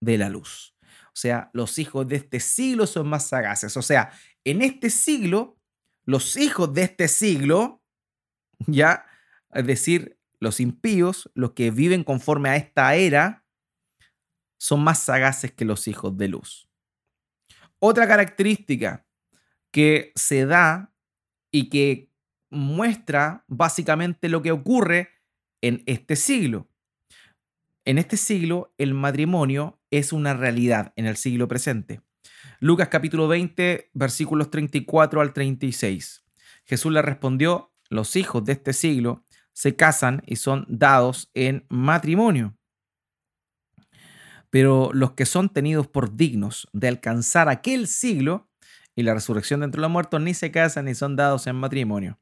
[0.00, 0.74] de la luz.
[1.08, 3.76] O sea, los hijos de este siglo son más sagaces.
[3.76, 4.12] O sea,
[4.44, 5.58] en este siglo,
[6.04, 7.82] los hijos de este siglo,
[8.66, 9.06] ya,
[9.52, 13.44] es decir, los impíos, los que viven conforme a esta era,
[14.58, 16.68] son más sagaces que los hijos de luz.
[17.78, 19.06] Otra característica
[19.70, 20.92] que se da
[21.50, 22.10] y que
[22.50, 25.13] muestra básicamente lo que ocurre
[25.64, 26.68] en este siglo.
[27.86, 32.02] En este siglo el matrimonio es una realidad en el siglo presente.
[32.60, 36.22] Lucas capítulo 20 versículos 34 al 36.
[36.66, 39.24] Jesús le respondió, los hijos de este siglo
[39.54, 42.54] se casan y son dados en matrimonio.
[44.50, 48.50] Pero los que son tenidos por dignos de alcanzar aquel siglo
[48.94, 52.18] y la resurrección de entre los muertos ni se casan ni son dados en matrimonio.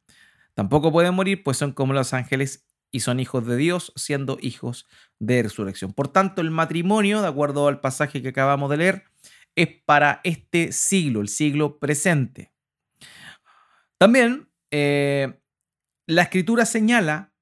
[0.55, 4.87] Tampoco pueden morir, pues son como los ángeles y son hijos de Dios, siendo hijos
[5.18, 5.92] de resurrección.
[5.94, 9.05] Por tanto, el matrimonio, de acuerdo al pasaje que acabamos de leer,
[9.57, 12.52] es para este siglo, el siglo presente.
[13.98, 15.40] También eh,
[16.07, 17.33] la escritura señala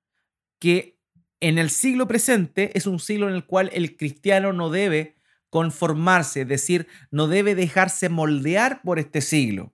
[0.60, 0.98] que
[1.40, 5.16] en el siglo presente es un siglo en el cual el cristiano no debe
[5.48, 9.72] conformarse, es decir, no debe dejarse moldear por este siglo.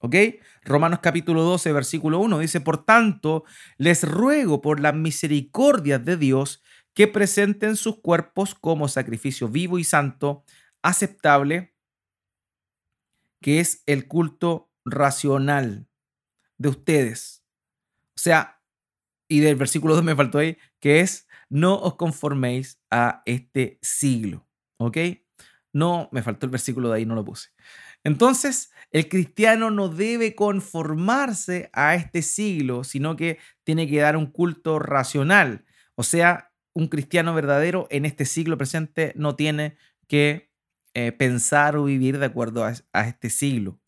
[0.00, 0.14] ¿Ok?
[0.62, 3.44] Romanos capítulo 12, versículo 1 dice, por tanto,
[3.78, 6.62] les ruego por las misericordias de Dios
[6.94, 10.44] que presenten sus cuerpos como sacrificio vivo y santo,
[10.82, 11.74] aceptable,
[13.40, 15.88] que es el culto racional
[16.58, 17.44] de ustedes.
[18.16, 18.60] O sea,
[19.28, 24.46] y del versículo 2 me faltó ahí, que es, no os conforméis a este siglo.
[24.78, 24.96] ¿Ok?
[25.72, 27.50] No, me faltó el versículo de ahí, no lo puse.
[28.08, 34.24] Entonces, el cristiano no debe conformarse a este siglo, sino que tiene que dar un
[34.24, 35.66] culto racional.
[35.94, 40.50] O sea, un cristiano verdadero en este siglo presente no tiene que
[40.94, 43.78] eh, pensar o vivir de acuerdo a, este siglo.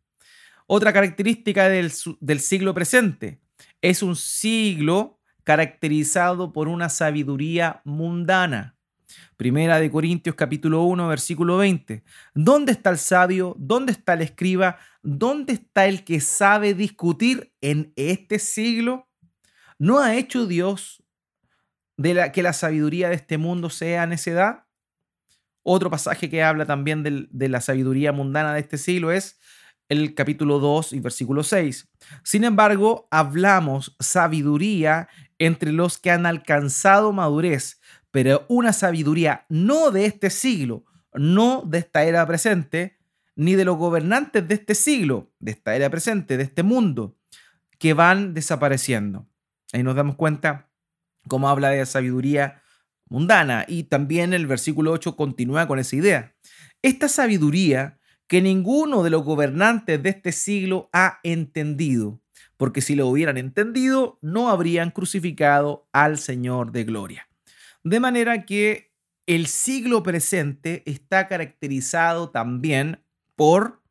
[0.67, 3.41] Otra característica del, del siglo presente
[3.81, 8.77] es un siglo caracterizado por una sabiduría mundana.
[9.37, 12.03] Primera de Corintios capítulo 1, versículo 20.
[12.35, 13.55] ¿Dónde está el sabio?
[13.59, 14.79] ¿Dónde está el escriba?
[15.03, 19.09] ¿Dónde está el que sabe discutir en este siglo?
[19.79, 21.03] ¿No ha hecho Dios
[21.97, 24.65] de la, que la sabiduría de este mundo sea necedad?
[25.63, 29.39] Otro pasaje que habla también de la sabiduría mundana de este siglo es
[29.91, 31.89] el capítulo 2 y versículo 6.
[32.23, 37.80] Sin embargo, hablamos sabiduría entre los que han alcanzado madurez
[38.11, 42.99] pero una sabiduría no de este siglo, no de esta era presente,
[43.37, 47.17] ni de los gobernantes de este siglo, de esta era presente, de este mundo,
[47.79, 49.27] que van desapareciendo.
[49.73, 50.71] Ahí nos damos cuenta
[51.29, 52.63] cómo habla de sabiduría
[53.09, 56.35] mundana y también el versículo 8 continúa con esa idea.
[56.83, 62.21] Esta sabiduría que ninguno de los gobernantes de este siglo ha entendido,
[62.57, 67.30] porque si lo hubieran entendido, no habrían crucificado al Señor de gloria.
[67.83, 68.93] De manera que
[69.27, 73.05] el siglo presente está caracterizado también
[73.37, 73.83] por,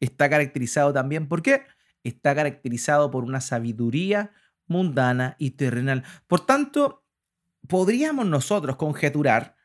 [0.00, 1.62] está caracterizado también, ¿por qué?
[2.04, 4.32] Está caracterizado por una sabiduría
[4.66, 6.04] mundana y terrenal.
[6.26, 7.04] Por tanto,
[7.66, 9.56] podríamos nosotros conjeturar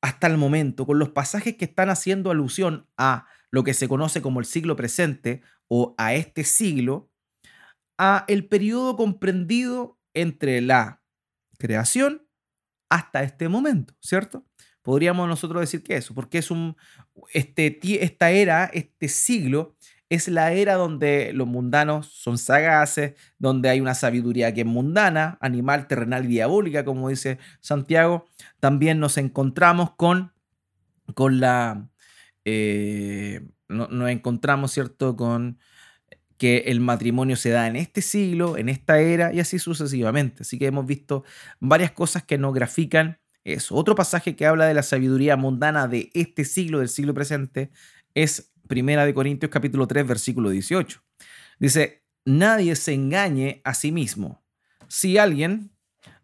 [0.00, 4.22] hasta el momento con los pasajes que están haciendo alusión a lo que se conoce
[4.22, 7.10] como el siglo presente o a este siglo,
[7.98, 11.02] a el periodo comprendido entre la
[11.58, 12.25] creación
[12.88, 14.44] hasta este momento, ¿cierto?
[14.82, 16.76] Podríamos nosotros decir que eso, porque es un,
[17.32, 19.76] este, esta era, este siglo,
[20.08, 25.36] es la era donde los mundanos son sagaces, donde hay una sabiduría que es mundana,
[25.40, 28.26] animal, terrenal y diabólica, como dice Santiago.
[28.60, 30.32] También nos encontramos con,
[31.14, 31.88] con la...
[32.44, 35.58] Eh, nos encontramos, ¿cierto?, con
[36.38, 40.42] que el matrimonio se da en este siglo, en esta era y así sucesivamente.
[40.42, 41.24] Así que hemos visto
[41.60, 43.74] varias cosas que nos grafican eso.
[43.74, 47.70] Otro pasaje que habla de la sabiduría mundana de este siglo, del siglo presente,
[48.14, 51.02] es Primera de Corintios capítulo 3, versículo 18.
[51.58, 54.44] Dice, nadie se engañe a sí mismo.
[54.88, 55.70] Si alguien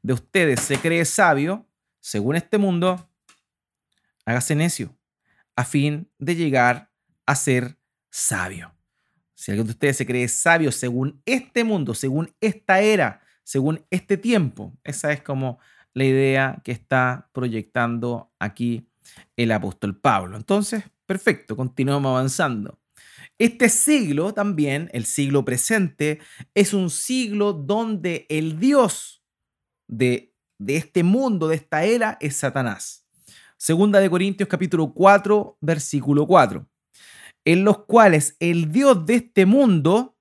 [0.03, 1.67] de ustedes se cree sabio,
[2.01, 3.09] según este mundo,
[4.25, 4.97] hágase necio,
[5.57, 6.91] a fin de llegar
[7.25, 7.79] a ser
[8.11, 8.75] sabio.
[9.43, 14.17] Si alguien de ustedes se cree sabio según este mundo, según esta era, según este
[14.17, 15.59] tiempo, esa es como
[15.95, 18.89] la idea que está proyectando aquí
[19.35, 20.37] el apóstol Pablo.
[20.37, 22.79] Entonces, perfecto, continuamos avanzando.
[23.37, 26.21] Este siglo también, el siglo presente,
[26.55, 29.25] es un siglo donde el Dios
[29.89, 33.09] de, este mundo, de esta era, es Satanás.
[33.57, 36.65] Segunda de Corintios capítulo 4, versículo 4
[37.45, 40.17] en los cuales el Dios de este mundo,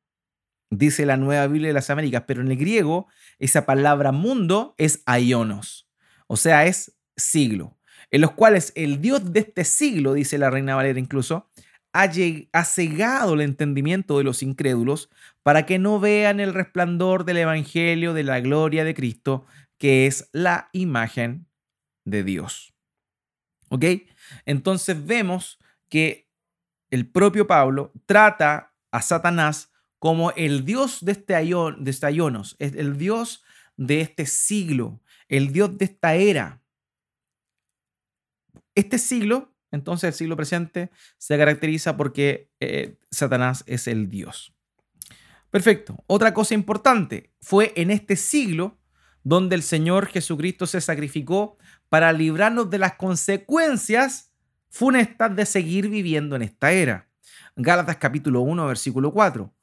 [0.70, 3.08] dice la Nueva Biblia de las Américas, pero en el griego
[3.40, 5.90] esa palabra mundo es aionos,
[6.28, 7.78] o sea, es siglo,
[8.10, 11.50] en los cuales el Dios de este siglo, dice la Reina Valera incluso,
[11.94, 15.10] ha, cegado el entendimiento de los incrédulos
[15.44, 19.46] para que no vean el resplandor del Evangelio de la gloria de Cristo,
[19.78, 21.48] que es la imagen
[22.06, 22.74] de Dios.
[23.70, 23.86] ¿Ok?
[24.46, 26.31] Entonces vemos que
[26.92, 32.56] el propio Pablo trata a Satanás como el Dios de este, aion, de este aionos,
[32.60, 33.44] el Dios
[33.78, 36.62] de este siglo, el Dios de esta era.
[38.76, 44.54] Este siglo, entonces el siglo presente, se caracteriza porque eh, Satanás es el Dios.
[45.50, 46.04] Perfecto.
[46.08, 48.80] Otra cosa importante, fue en este siglo
[49.24, 51.58] donde el Señor Jesucristo se sacrificó
[51.90, 54.31] para librarnos de las consecuencias
[54.72, 57.08] funestas de seguir viviendo en esta era.
[57.56, 59.54] Gálatas capítulo 1, versículo 4,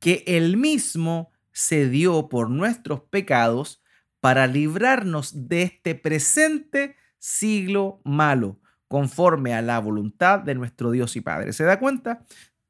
[0.00, 3.80] que él mismo se dio por nuestros pecados
[4.20, 11.20] para librarnos de este presente siglo malo, conforme a la voluntad de nuestro Dios y
[11.20, 11.52] Padre.
[11.52, 12.24] ¿Se da cuenta?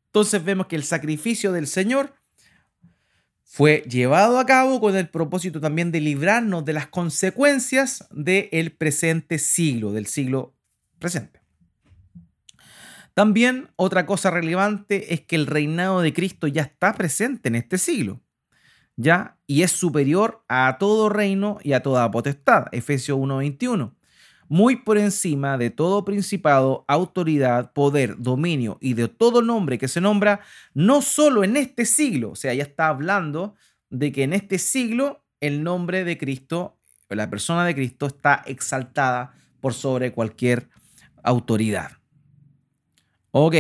[0.06, 2.14] Entonces vemos que el sacrificio del Señor
[3.42, 9.38] fue llevado a cabo con el propósito también de librarnos de las consecuencias del presente
[9.38, 10.54] siglo, del siglo
[10.98, 11.45] presente.
[13.16, 17.78] También otra cosa relevante es que el reinado de Cristo ya está presente en este
[17.78, 18.20] siglo,
[18.94, 19.38] ¿ya?
[19.46, 23.94] Y es superior a todo reino y a toda potestad, Efesios 1:21
[24.48, 30.02] muy por encima de todo principado, autoridad, poder, dominio y de todo nombre que se
[30.02, 30.40] nombra,
[30.74, 33.54] no solo en este siglo, o sea, ya está hablando
[33.90, 39.34] de que en este siglo el nombre de Cristo, la persona de Cristo está exaltada
[39.60, 40.68] por sobre cualquier
[41.24, 41.92] autoridad.
[43.38, 43.54] Ok,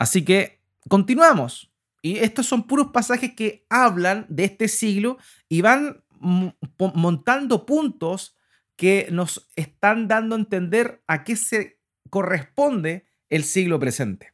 [0.00, 1.72] así que continuamos.
[2.02, 5.18] Y estos son puros pasajes que hablan de este siglo
[5.48, 8.36] y van montando puntos
[8.74, 11.78] que nos están dando a entender a qué se
[12.10, 14.32] corresponde el siglo presente.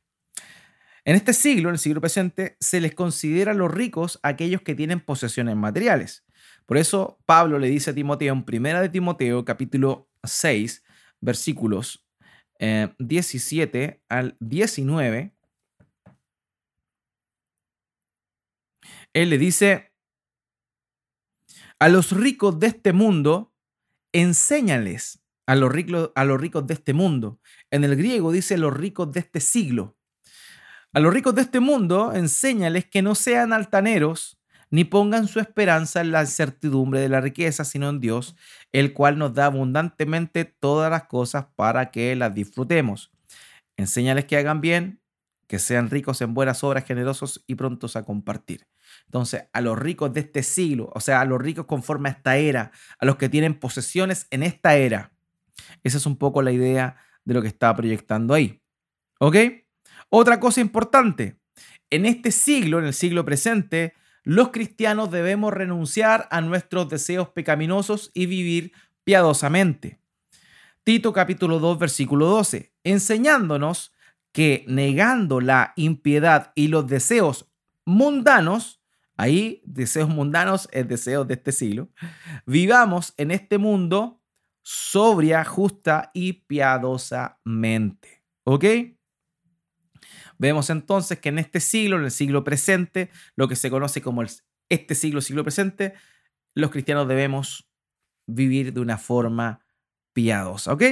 [1.04, 5.00] En este siglo, en el siglo presente, se les considera los ricos aquellos que tienen
[5.00, 6.24] posesiones materiales.
[6.64, 10.82] Por eso Pablo le dice a Timoteo en primera de Timoteo capítulo 6,
[11.20, 12.03] versículos
[12.98, 15.34] 17 eh, al 19,
[19.12, 19.92] él le dice,
[21.78, 23.54] a los ricos de este mundo
[24.12, 27.40] enséñales a los, ricos, a los ricos de este mundo.
[27.70, 29.96] En el griego dice los ricos de este siglo.
[30.92, 34.38] A los ricos de este mundo, enséñales que no sean altaneros,
[34.74, 38.34] ni pongan su esperanza en la incertidumbre de la riqueza, sino en Dios,
[38.72, 43.12] el cual nos da abundantemente todas las cosas para que las disfrutemos.
[43.76, 45.00] Enséñales que hagan bien,
[45.46, 48.66] que sean ricos en buenas obras, generosos y prontos a compartir.
[49.04, 52.36] Entonces, a los ricos de este siglo, o sea, a los ricos conforme a esta
[52.36, 55.12] era, a los que tienen posesiones en esta era.
[55.84, 58.60] Esa es un poco la idea de lo que estaba proyectando ahí.
[59.20, 59.36] ¿Ok?
[60.08, 61.38] Otra cosa importante,
[61.90, 68.10] en este siglo, en el siglo presente, los cristianos debemos renunciar a nuestros deseos pecaminosos
[68.14, 68.72] y vivir
[69.04, 70.00] piadosamente.
[70.82, 73.94] Tito capítulo 2, versículo 12, enseñándonos
[74.32, 77.50] que negando la impiedad y los deseos
[77.84, 78.82] mundanos,
[79.16, 81.90] ahí deseos mundanos es deseos de este siglo,
[82.46, 84.22] vivamos en este mundo
[84.62, 88.24] sobria, justa y piadosamente.
[88.44, 88.64] ¿Ok?
[90.38, 94.22] Vemos entonces que en este siglo, en el siglo presente, lo que se conoce como
[94.68, 95.94] este siglo, siglo presente,
[96.54, 97.68] los cristianos debemos
[98.26, 99.64] vivir de una forma
[100.12, 100.82] piadosa, ¿ok?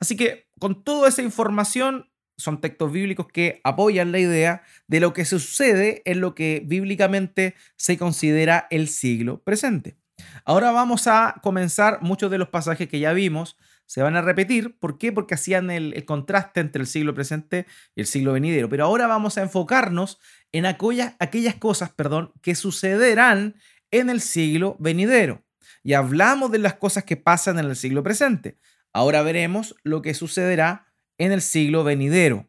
[0.00, 5.12] Así que con toda esa información son textos bíblicos que apoyan la idea de lo
[5.12, 9.96] que sucede en lo que bíblicamente se considera el siglo presente.
[10.44, 13.56] Ahora vamos a comenzar muchos de los pasajes que ya vimos.
[13.86, 14.78] Se van a repetir.
[14.78, 15.12] ¿Por qué?
[15.12, 18.68] Porque hacían el, contraste entre el siglo presente y el siglo venidero.
[18.68, 20.18] Pero ahora vamos a enfocarnos
[20.52, 23.56] en aquellas, aquellas cosas perdón, que sucederán
[23.90, 25.44] en el siglo venidero.
[25.82, 28.58] Y hablamos de las cosas que pasan en el siglo presente.
[28.92, 32.48] Ahora veremos lo que sucederá en el siglo venidero.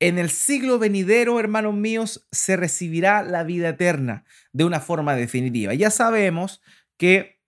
[0.00, 5.74] En el siglo venidero, hermanos míos, se recibirá la vida eterna de una forma definitiva.
[5.74, 6.60] Ya sabemos
[6.96, 7.40] que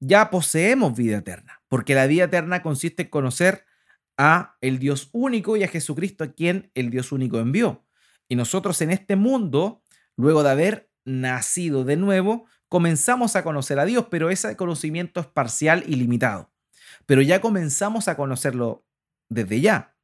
[0.00, 3.64] ya poseemos vida eterna, porque la vida eterna consiste en conocer
[4.16, 7.84] a el Dios único y a Jesucristo a quien el Dios único envió.
[8.28, 9.82] Y nosotros en este mundo,
[10.16, 15.26] luego de haber nacido de nuevo, comenzamos a conocer a Dios, pero ese conocimiento es
[15.26, 16.52] parcial y limitado.
[17.06, 18.86] Pero ya comenzamos a conocerlo
[19.28, 19.96] desde ya.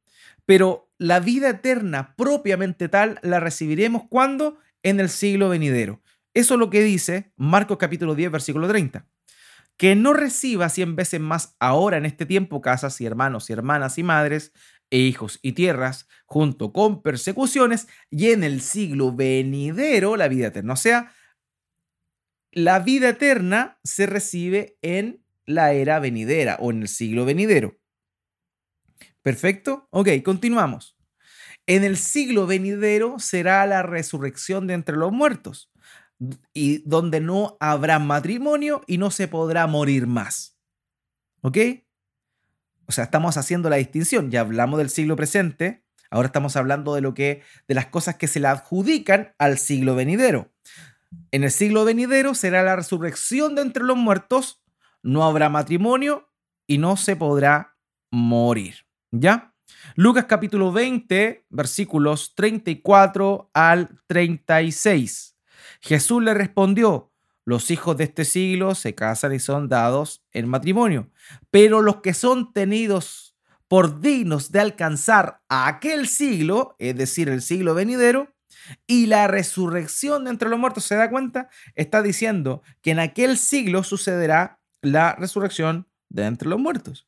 [0.45, 4.57] Pero la vida eterna propiamente tal la recibiremos cuando?
[4.83, 6.01] En el siglo venidero.
[6.33, 9.07] Eso es lo que dice Marcos capítulo 10, versículo 30.
[9.81, 13.97] Que no reciba cien veces más ahora en este tiempo casas y hermanos y hermanas
[13.97, 14.53] y madres
[14.91, 20.73] e hijos y tierras, junto con persecuciones, y en el siglo venidero la vida eterna.
[20.73, 21.15] O sea,
[22.51, 27.79] la vida eterna se recibe en la era venidera o en el siglo venidero.
[29.23, 29.87] ¿Perfecto?
[29.89, 30.95] Ok, continuamos.
[31.65, 35.70] En el siglo venidero será la resurrección de entre los muertos,
[36.53, 40.57] y donde no habrá matrimonio y no se podrá morir más.
[41.41, 41.57] ¿Ok?
[42.85, 44.29] O sea, estamos haciendo la distinción.
[44.29, 48.27] Ya hablamos del siglo presente, ahora estamos hablando de lo que de las cosas que
[48.27, 50.51] se le adjudican al siglo venidero.
[51.31, 54.61] En el siglo venidero será la resurrección de entre los muertos,
[55.03, 56.29] no habrá matrimonio
[56.67, 57.77] y no se podrá
[58.11, 58.85] morir.
[59.11, 59.55] ¿Ya?
[59.95, 65.30] Lucas capítulo 20, versículos 34 al 36.
[65.81, 67.11] Jesús le respondió,
[67.43, 71.09] los hijos de este siglo se casan y son dados en matrimonio,
[71.49, 73.35] pero los que son tenidos
[73.67, 78.35] por dignos de alcanzar a aquel siglo, es decir, el siglo venidero,
[78.85, 81.49] y la resurrección de entre los muertos, ¿se da cuenta?
[81.75, 87.07] Está diciendo que en aquel siglo sucederá la resurrección de entre los muertos.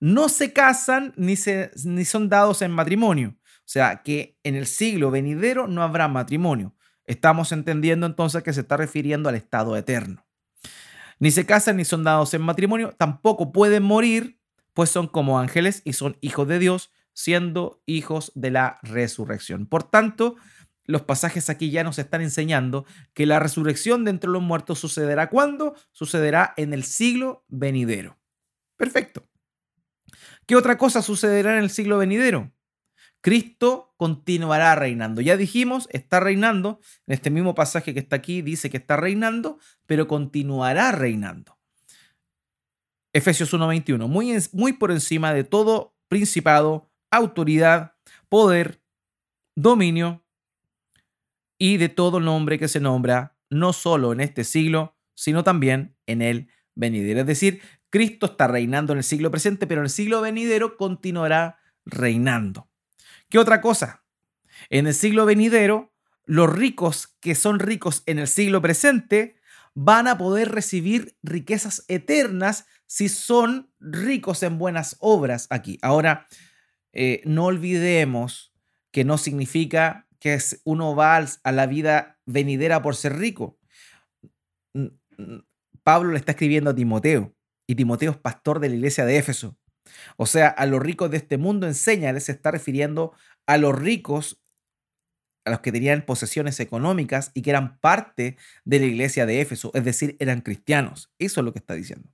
[0.00, 3.36] No se casan ni, se, ni son dados en matrimonio.
[3.44, 6.74] O sea, que en el siglo venidero no habrá matrimonio.
[7.06, 10.26] Estamos entendiendo entonces que se está refiriendo al estado eterno.
[11.18, 14.40] Ni se casan ni son dados en matrimonio, tampoco pueden morir,
[14.72, 19.66] pues son como ángeles y son hijos de Dios, siendo hijos de la resurrección.
[19.66, 20.36] Por tanto,
[20.86, 22.84] los pasajes aquí ya nos están enseñando
[23.14, 25.74] que la resurrección de entre los muertos sucederá cuando?
[25.92, 28.18] Sucederá en el siglo venidero.
[28.76, 29.26] Perfecto.
[30.46, 32.52] ¿Qué otra cosa sucederá en el siglo venidero?
[33.24, 35.22] Cristo continuará reinando.
[35.22, 36.78] Ya dijimos, está reinando.
[37.06, 41.58] En este mismo pasaje que está aquí dice que está reinando, pero continuará reinando.
[43.14, 47.94] Efesios 1:21, muy, muy por encima de todo principado, autoridad,
[48.28, 48.82] poder,
[49.56, 50.22] dominio
[51.56, 56.20] y de todo nombre que se nombra, no solo en este siglo, sino también en
[56.20, 57.20] el venidero.
[57.20, 61.58] Es decir, Cristo está reinando en el siglo presente, pero en el siglo venidero continuará
[61.86, 62.68] reinando.
[63.28, 64.04] ¿Qué otra cosa?
[64.70, 65.92] En el siglo venidero,
[66.24, 69.36] los ricos que son ricos en el siglo presente
[69.74, 75.78] van a poder recibir riquezas eternas si son ricos en buenas obras aquí.
[75.82, 76.26] Ahora,
[76.92, 78.54] eh, no olvidemos
[78.92, 83.58] que no significa que uno va a la vida venidera por ser rico.
[85.82, 87.34] Pablo le está escribiendo a Timoteo
[87.66, 89.58] y Timoteo es pastor de la iglesia de Éfeso.
[90.16, 93.12] O sea, a los ricos de este mundo enseña, se está refiriendo
[93.46, 94.40] a los ricos,
[95.44, 99.70] a los que tenían posesiones económicas y que eran parte de la iglesia de Éfeso,
[99.74, 101.12] es decir, eran cristianos.
[101.18, 102.08] Eso es lo que está diciendo.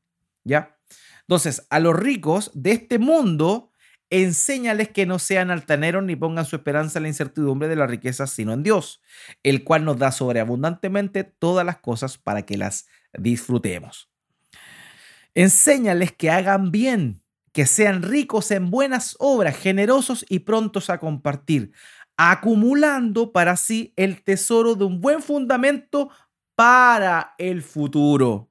[0.45, 0.77] ¿Ya?
[1.21, 3.71] Entonces, a los ricos de este mundo,
[4.11, 8.31] enséñales que no sean altaneros ni pongan su esperanza en la incertidumbre de las riquezas,
[8.31, 9.01] sino en Dios,
[9.45, 14.11] el cual nos da sobreabundantemente todas las cosas para que las disfrutemos.
[15.35, 21.73] Enséñales que hagan bien, que sean ricos en buenas obras, generosos y prontos a compartir,
[22.17, 26.11] acumulando para sí el tesoro de un buen fundamento
[26.55, 28.51] para el futuro,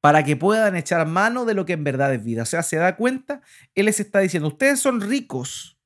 [0.00, 2.42] para que puedan echar mano de lo que en verdad es vida.
[2.42, 3.40] O sea, se da cuenta,
[3.74, 5.78] Él les está diciendo, ustedes son ricos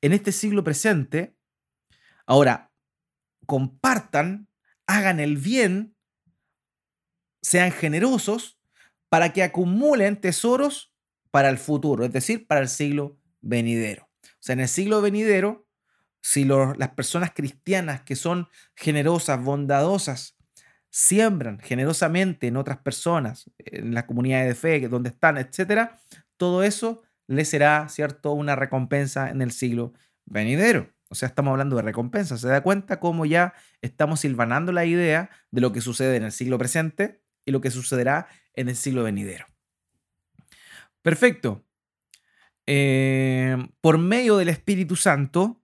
[0.00, 1.36] en este siglo presente,
[2.26, 2.70] ahora
[3.46, 4.48] compartan,
[4.86, 5.96] hagan el bien,
[7.42, 8.58] sean generosos,
[9.08, 10.93] para que acumulen tesoros
[11.34, 14.08] para el futuro, es decir, para el siglo venidero.
[14.22, 15.66] O sea, en el siglo venidero,
[16.20, 20.36] si las personas cristianas que son generosas, bondadosas,
[20.90, 25.98] siembran generosamente en otras personas, en las comunidades de fe, donde están, etcétera,
[26.36, 29.92] todo eso les será, ¿cierto?, una recompensa en el siglo
[30.26, 30.88] venidero.
[31.08, 32.38] O sea, estamos hablando de recompensa.
[32.38, 36.30] ¿Se da cuenta cómo ya estamos silvanando la idea de lo que sucede en el
[36.30, 39.46] siglo presente y lo que sucederá en el siglo venidero?
[41.04, 41.62] Perfecto.
[42.66, 45.62] Eh, por medio del Espíritu Santo,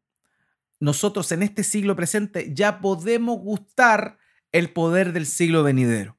[0.80, 4.18] nosotros en este siglo presente ya podemos gustar
[4.52, 6.18] el poder del siglo venidero.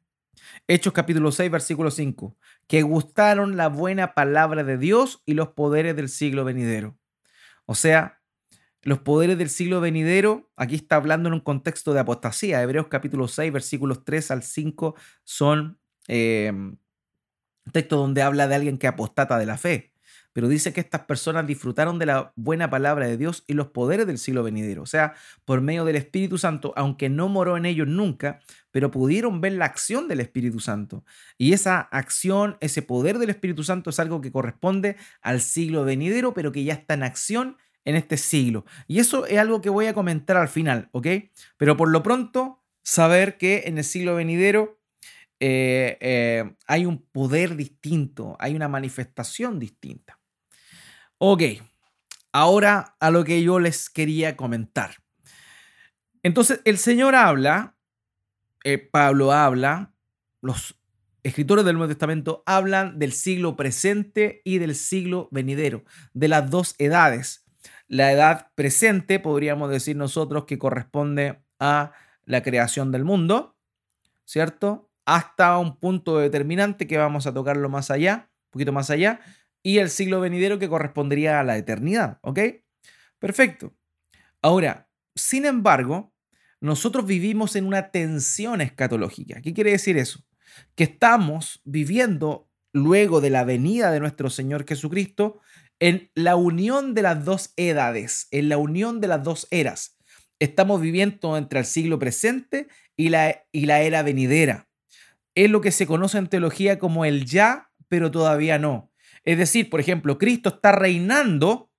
[0.67, 5.95] Hechos capítulo 6, versículo 5, que gustaron la buena palabra de Dios y los poderes
[5.95, 6.97] del siglo venidero.
[7.67, 8.23] O sea,
[8.81, 12.63] los poderes del siglo venidero, aquí está hablando en un contexto de apostasía.
[12.63, 16.51] Hebreos capítulo 6, versículos 3 al 5 son eh,
[17.71, 19.91] texto donde habla de alguien que apostata de la fe,
[20.33, 24.07] pero dice que estas personas disfrutaron de la buena palabra de Dios y los poderes
[24.07, 25.13] del siglo venidero, o sea,
[25.45, 28.39] por medio del Espíritu Santo, aunque no moró en ellos nunca,
[28.71, 31.03] pero pudieron ver la acción del Espíritu Santo.
[31.37, 36.33] Y esa acción, ese poder del Espíritu Santo es algo que corresponde al siglo venidero,
[36.33, 38.65] pero que ya está en acción en este siglo.
[38.87, 41.07] Y eso es algo que voy a comentar al final, ¿ok?
[41.57, 44.80] Pero por lo pronto, saber que en el siglo venidero
[45.41, 50.17] eh, eh, hay un poder distinto, hay una manifestación distinta.
[51.17, 51.41] Ok,
[52.33, 54.95] Ahora a lo que yo les quería comentar.
[56.23, 57.75] Entonces, el Señor habla,
[58.63, 59.93] eh, Pablo habla,
[60.41, 60.79] los
[61.23, 65.83] escritores del Nuevo Testamento hablan del siglo presente y del siglo venidero,
[66.13, 67.45] de las dos edades.
[67.87, 71.91] La edad presente, podríamos decir nosotros, que corresponde a
[72.23, 73.57] la creación del mundo,
[74.23, 74.89] ¿cierto?
[75.05, 79.19] Hasta un punto determinante que vamos a tocarlo más allá, un poquito más allá,
[79.63, 82.39] y el siglo venidero que correspondería a la eternidad, ¿ok?
[83.19, 83.75] Perfecto.
[84.41, 86.13] Ahora, sin embargo,
[86.59, 89.41] nosotros vivimos en una tensión escatológica.
[89.41, 90.23] ¿Qué quiere decir eso?
[90.75, 95.39] Que estamos viviendo luego de la venida de nuestro Señor Jesucristo
[95.79, 99.97] en la unión de las dos edades, en la unión de las dos eras.
[100.39, 104.67] Estamos viviendo entre el siglo presente y la, y la era venidera.
[105.41, 108.91] Es lo que se conoce en teología como el ya, pero todavía no.
[109.23, 111.71] Es decir, por ejemplo, Cristo está reinando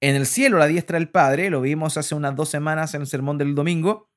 [0.00, 3.00] en el cielo a la diestra del Padre, lo vimos hace unas dos semanas en
[3.00, 4.10] el sermón del domingo.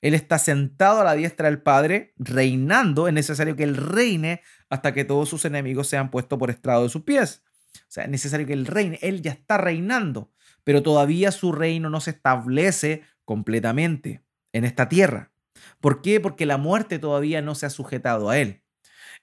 [0.00, 3.08] Él está sentado a la diestra del Padre, reinando.
[3.08, 6.90] Es necesario que Él reine hasta que todos sus enemigos sean puestos por estrado de
[6.90, 7.42] sus pies.
[7.74, 9.00] O sea, es necesario que Él reine.
[9.02, 10.30] Él ya está reinando,
[10.62, 14.22] pero todavía su reino no se establece completamente
[14.52, 15.32] en esta tierra.
[15.80, 16.20] ¿Por qué?
[16.20, 18.62] Porque la muerte todavía no se ha sujetado a Él.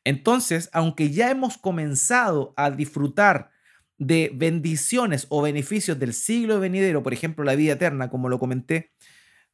[0.04, 3.52] Entonces, aunque ya hemos comenzado a disfrutar
[3.98, 8.94] de bendiciones o beneficios del siglo venidero, por ejemplo, la vida eterna, como lo comenté,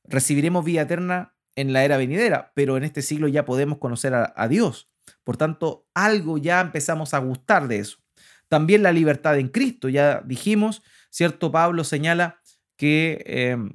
[0.03, 4.47] recibiremos vida eterna en la era venidera, pero en este siglo ya podemos conocer a,
[4.47, 4.89] Dios.
[5.23, 7.97] Por tanto, algo ya empezamos a gustar de eso.
[8.47, 11.51] También la libertad en Cristo, ya dijimos, ¿cierto?
[11.51, 12.41] Pablo señala
[12.75, 13.71] que em,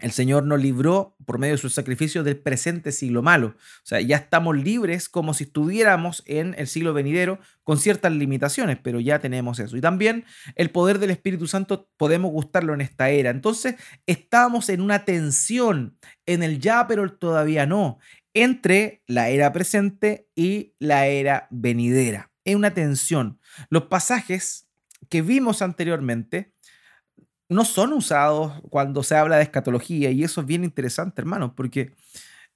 [0.00, 3.48] el Señor nos libró por medio de su sacrificio del presente siglo malo.
[3.48, 8.78] O sea, ya estamos libres como si estuviéramos en el siglo venidero con ciertas limitaciones,
[8.82, 9.76] pero ya tenemos eso.
[9.76, 10.24] Y también
[10.56, 13.30] el poder del Espíritu Santo podemos gustarlo en esta era.
[13.30, 13.76] Entonces,
[14.06, 17.98] estamos en una tensión en el ya, pero todavía no,
[18.34, 22.30] entre la era presente y la era venidera.
[22.44, 23.38] Es una tensión.
[23.68, 24.68] Los pasajes
[25.08, 26.54] que vimos anteriormente
[27.50, 31.92] no son usados cuando se habla de escatología y eso es bien interesante, hermano, porque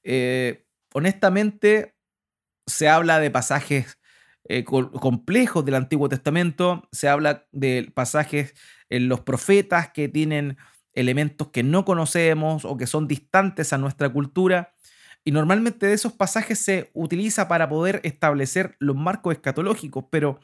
[0.05, 0.65] eh,
[0.95, 1.97] honestamente
[2.67, 3.99] se habla de pasajes
[4.49, 8.55] eh, complejos del Antiguo Testamento, se habla de pasajes
[8.89, 10.57] en los profetas que tienen
[10.93, 14.75] elementos que no conocemos o que son distantes a nuestra cultura.
[15.25, 20.39] Y normalmente de esos pasajes se utiliza para poder establecer los marcos escatológicos, pero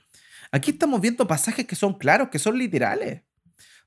[0.50, 3.22] aquí estamos viendo pasajes que son claros, que son literales.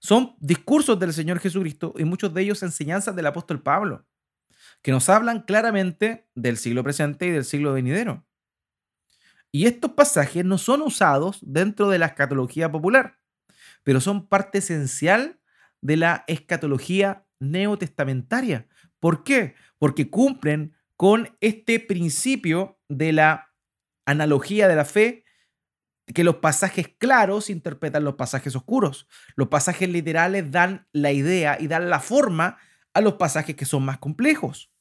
[0.03, 4.05] Son discursos del Señor Jesucristo y muchos de ellos enseñanzas del apóstol Pablo,
[4.81, 8.25] que nos hablan claramente del siglo presente y del siglo venidero.
[9.49, 13.17] Y estos pasajes no son usados dentro de la escatología popular,
[13.83, 15.39] pero son parte esencial
[15.79, 18.67] de la escatología neotestamentaria.
[18.99, 19.55] ¿Por qué?
[19.77, 23.53] Porque cumplen con este principio de la
[24.05, 25.23] analogía de la fe
[26.05, 29.07] que los pasajes claros interpretan los pasajes oscuros.
[29.35, 32.57] Los pasajes literales dan la idea y dan la forma
[32.93, 34.71] a los pasajes que son más complejos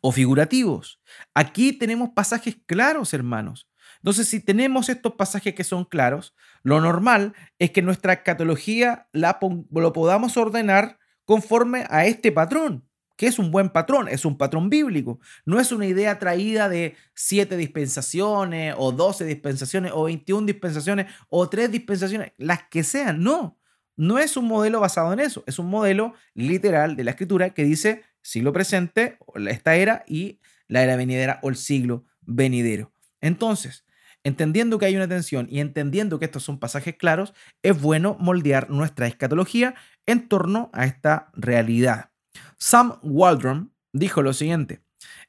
[0.00, 1.00] o figurativos.
[1.34, 3.68] Aquí tenemos pasajes claros, hermanos.
[3.96, 9.38] Entonces, si tenemos estos pasajes que son claros, lo normal es que nuestra escatología la,
[9.70, 12.87] lo podamos ordenar conforme a este patrón
[13.18, 15.18] que es un buen patrón, es un patrón bíblico.
[15.44, 21.48] No es una idea traída de siete dispensaciones o doce dispensaciones o 21 dispensaciones o
[21.48, 23.20] tres dispensaciones, las que sean.
[23.20, 23.58] No,
[23.96, 27.64] no es un modelo basado en eso, es un modelo literal de la escritura que
[27.64, 30.38] dice siglo presente, esta era y
[30.68, 32.92] la era venidera o el siglo venidero.
[33.20, 33.84] Entonces,
[34.22, 38.70] entendiendo que hay una tensión y entendiendo que estos son pasajes claros, es bueno moldear
[38.70, 39.74] nuestra escatología
[40.06, 42.10] en torno a esta realidad.
[42.58, 44.82] Sam Waldron dijo lo siguiente,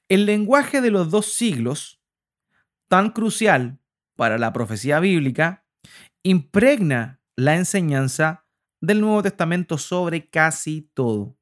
[0.10, 2.02] el lenguaje de los dos siglos,
[2.88, 3.80] tan crucial
[4.16, 5.66] para la profecía bíblica,
[6.24, 8.46] impregna la enseñanza
[8.82, 11.38] del Nuevo Testamento sobre casi todo.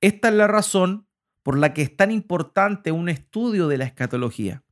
[0.00, 1.06] Esta es la razón
[1.42, 4.64] por la que es tan importante un estudio de la escatología.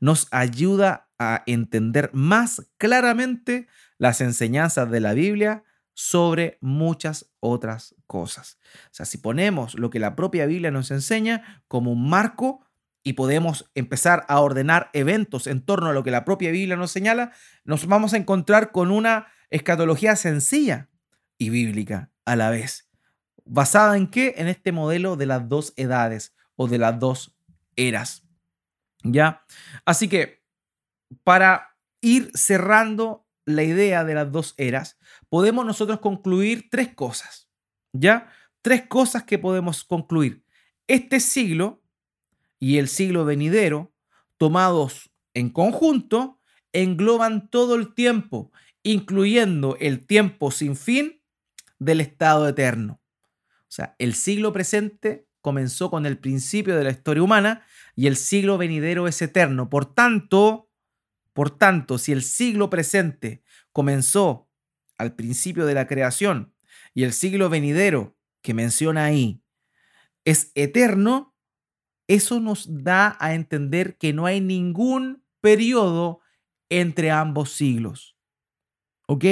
[0.00, 5.64] Nos ayuda a entender más claramente las enseñanzas de la Biblia
[6.00, 8.56] sobre muchas otras cosas.
[8.86, 12.64] O sea, si ponemos lo que la propia Biblia nos enseña como un marco
[13.02, 16.90] y podemos empezar a ordenar eventos en torno a lo que la propia Biblia nos
[16.90, 17.32] señala,
[17.64, 20.88] nos vamos a encontrar con una escatología sencilla
[21.36, 22.88] y bíblica a la vez.
[23.44, 24.36] ¿Basada en qué?
[24.38, 27.36] En este modelo de las dos edades o de las dos
[27.76, 28.26] eras.
[29.02, 29.44] ¿Ya?
[29.84, 30.42] Así que
[31.24, 33.26] para ir cerrando
[33.56, 34.98] la idea de las dos eras,
[35.28, 37.48] podemos nosotros concluir tres cosas.
[37.92, 38.30] ¿Ya?
[38.62, 40.44] Tres cosas que podemos concluir.
[40.86, 41.82] Este siglo
[42.58, 43.92] y el siglo venidero,
[44.36, 46.38] tomados en conjunto,
[46.72, 51.22] engloban todo el tiempo, incluyendo el tiempo sin fin
[51.78, 53.00] del estado eterno.
[53.62, 57.64] O sea, el siglo presente comenzó con el principio de la historia humana
[57.96, 59.70] y el siglo venidero es eterno.
[59.70, 60.69] Por tanto,
[61.40, 64.50] por tanto, si el siglo presente comenzó
[64.98, 66.54] al principio de la creación
[66.92, 69.42] y el siglo venidero que menciona ahí
[70.26, 71.34] es eterno,
[72.08, 76.20] eso nos da a entender que no hay ningún periodo
[76.68, 78.18] entre ambos siglos.
[79.06, 79.24] ¿Ok?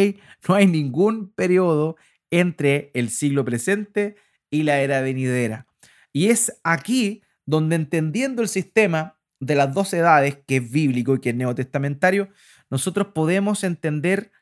[0.48, 1.96] No hay ningún periodo
[2.30, 4.16] entre el siglo presente
[4.48, 5.66] y la era venidera.
[6.14, 11.20] Y es aquí donde entendiendo el sistema de las dos edades, que es bíblico y
[11.20, 12.28] que es neotestamentario,
[12.70, 14.32] nosotros podemos entender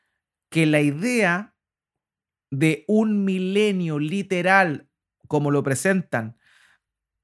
[0.51, 1.55] que la idea
[2.51, 4.89] de un milenio literal,
[5.27, 6.37] como lo presentan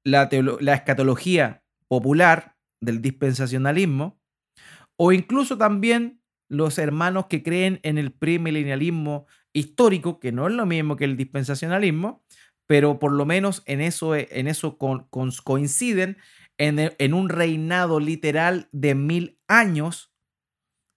[0.04, 0.28] la,
[0.60, 4.20] la escatología popular del dispensacionalismo,
[4.96, 10.66] o incluso también los hermanos que creen en el premilenialismo histórico, que no es lo
[10.66, 12.22] mismo que el dispensacionalismo,
[12.66, 16.16] pero por lo menos en eso, en eso coinciden
[16.58, 20.12] en, en un reinado literal de mil años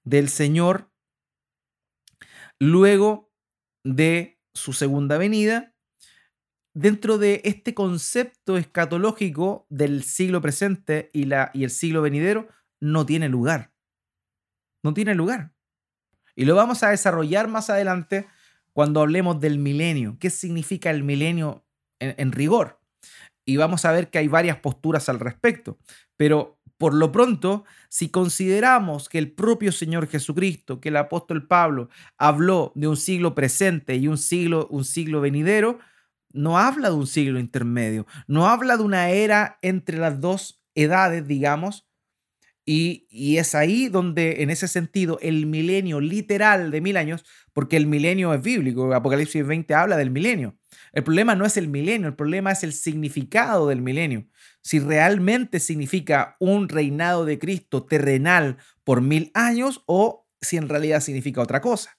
[0.03, 0.91] del Señor
[2.59, 3.31] luego
[3.83, 5.75] de su segunda venida,
[6.73, 12.47] dentro de este concepto escatológico del siglo presente y, la, y el siglo venidero,
[12.79, 13.73] no tiene lugar.
[14.83, 15.53] No tiene lugar.
[16.35, 18.27] Y lo vamos a desarrollar más adelante
[18.73, 20.17] cuando hablemos del milenio.
[20.19, 21.65] ¿Qué significa el milenio
[21.99, 22.76] en, en rigor?
[23.47, 25.79] Y vamos a ver que hay varias posturas al respecto.
[26.17, 31.89] Pero por lo pronto, si consideramos que el propio Señor Jesucristo, que el apóstol Pablo
[32.17, 35.79] habló de un siglo presente y un siglo, un siglo venidero,
[36.31, 41.25] no habla de un siglo intermedio, no habla de una era entre las dos edades,
[41.25, 41.87] digamos,
[42.69, 47.23] y, y, es ahí donde, en ese sentido, el milenio literal de mil años,
[47.53, 50.57] porque el milenio es bíblico, Apocalipsis 20 habla del milenio.
[50.93, 54.27] El problema no es el milenio, el problema es el significado del milenio
[54.67, 60.99] si realmente significa un reinado de Cristo terrenal por mil años o si en realidad
[60.99, 61.97] significa otra cosa.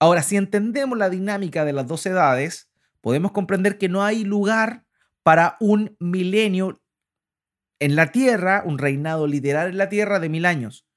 [0.00, 2.68] Ahora, si entendemos la dinámica de las dos edades,
[3.00, 4.84] podemos comprender que no hay lugar
[5.22, 6.82] para un milenio
[7.78, 10.88] en la tierra, un reinado literal en la tierra de mil años,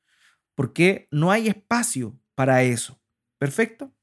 [0.55, 2.99] porque no hay espacio para eso.
[3.37, 3.93] ¿Perfecto?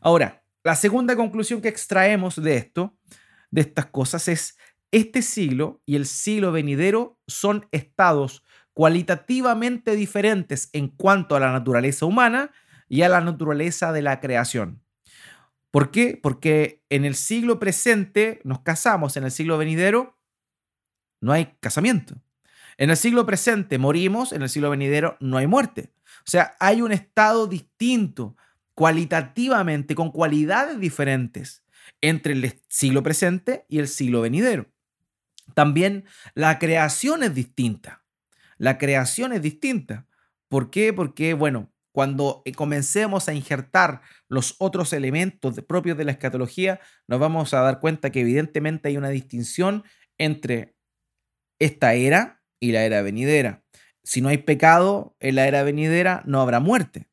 [0.00, 2.96] Ahora, la segunda conclusión que extraemos de esto,
[3.50, 4.56] de estas cosas, es
[4.90, 8.42] este siglo y el siglo venidero son estados
[8.72, 12.50] cualitativamente diferentes en cuanto a la naturaleza humana
[12.88, 14.82] y a la naturaleza de la creación.
[15.70, 16.18] ¿Por qué?
[16.20, 20.18] Porque en el siglo presente nos casamos, en el siglo venidero
[21.20, 22.14] no hay casamiento.
[22.76, 25.92] En el siglo presente morimos, en el siglo venidero no hay muerte.
[26.18, 28.36] O sea, hay un estado distinto,
[28.74, 31.64] cualitativamente, con cualidades diferentes
[32.00, 34.66] entre el siglo presente y el siglo venidero.
[35.54, 36.04] También
[36.34, 38.04] la creación es distinta.
[38.56, 40.06] La creación es distinta.
[40.48, 40.92] ¿Por qué?
[40.92, 47.20] Porque, bueno, cuando eh, comencemos a injertar los otros elementos propios de la escatología, nos
[47.20, 49.84] vamos a dar cuenta que evidentemente hay una distinción
[50.18, 50.76] entre
[51.58, 53.62] esta era y la era venidera.
[54.02, 57.08] Si no hay pecado en la era venidera, no habrá muerte.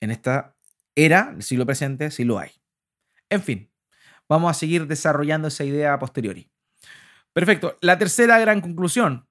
[0.00, 0.56] En esta
[0.94, 2.50] era, el siglo presente, sí lo hay.
[3.30, 3.70] En fin,
[4.28, 6.50] vamos a seguir desarrollando esa idea a posteriori.
[7.32, 7.78] Perfecto.
[7.80, 9.26] La tercera gran conclusión.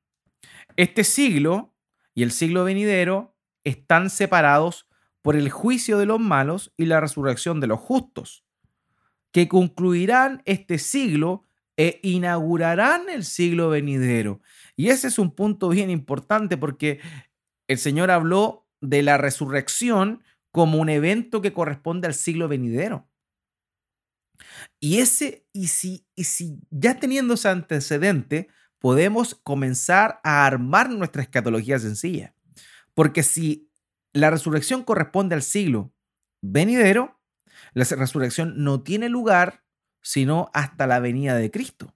[0.76, 1.76] Este siglo
[2.14, 4.88] y el siglo venidero están separados
[5.22, 8.44] por el juicio de los malos y la resurrección de los justos,
[9.32, 11.46] que concluirán este siglo
[11.78, 14.42] e inaugurarán el siglo venidero.
[14.76, 17.00] Y ese es un punto bien importante porque
[17.68, 23.10] el Señor habló de la resurrección como un evento que corresponde al siglo venidero.
[24.80, 28.50] Y ese, y si, y si ya teniendo ese antecedente,
[28.80, 32.36] podemos comenzar a armar nuestra escatología sencilla.
[32.94, 33.72] Porque si
[34.14, 35.94] la resurrección corresponde al siglo
[36.42, 37.22] venidero,
[37.74, 39.64] la resurrección no tiene lugar
[40.02, 41.94] sino hasta la venida de Cristo.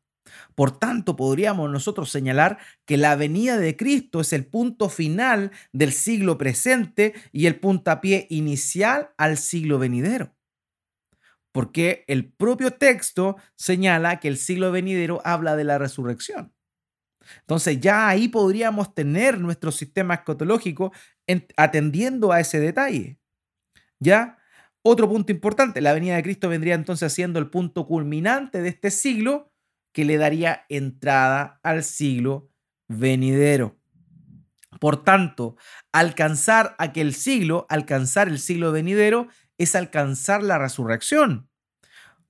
[0.55, 5.91] Por tanto, podríamos nosotros señalar que la venida de Cristo es el punto final del
[5.91, 10.36] siglo presente y el puntapié inicial al siglo venidero
[11.55, 16.53] porque el propio texto señala que el siglo venidero habla de la resurrección.
[17.39, 20.91] Entonces ya ahí podríamos tener nuestro sistema escatológico
[21.55, 23.19] atendiendo a ese detalle.
[23.99, 24.38] ¿Ya?
[24.83, 28.91] Otro punto importante, la venida de Cristo vendría entonces siendo el punto culminante de este
[28.91, 29.53] siglo
[29.96, 32.50] que le daría entrada al siglo
[32.89, 33.80] venidero.
[34.82, 35.56] Por tanto,
[35.93, 41.50] alcanzar aquel siglo, alcanzar el siglo venidero, es alcanzar la resurrección.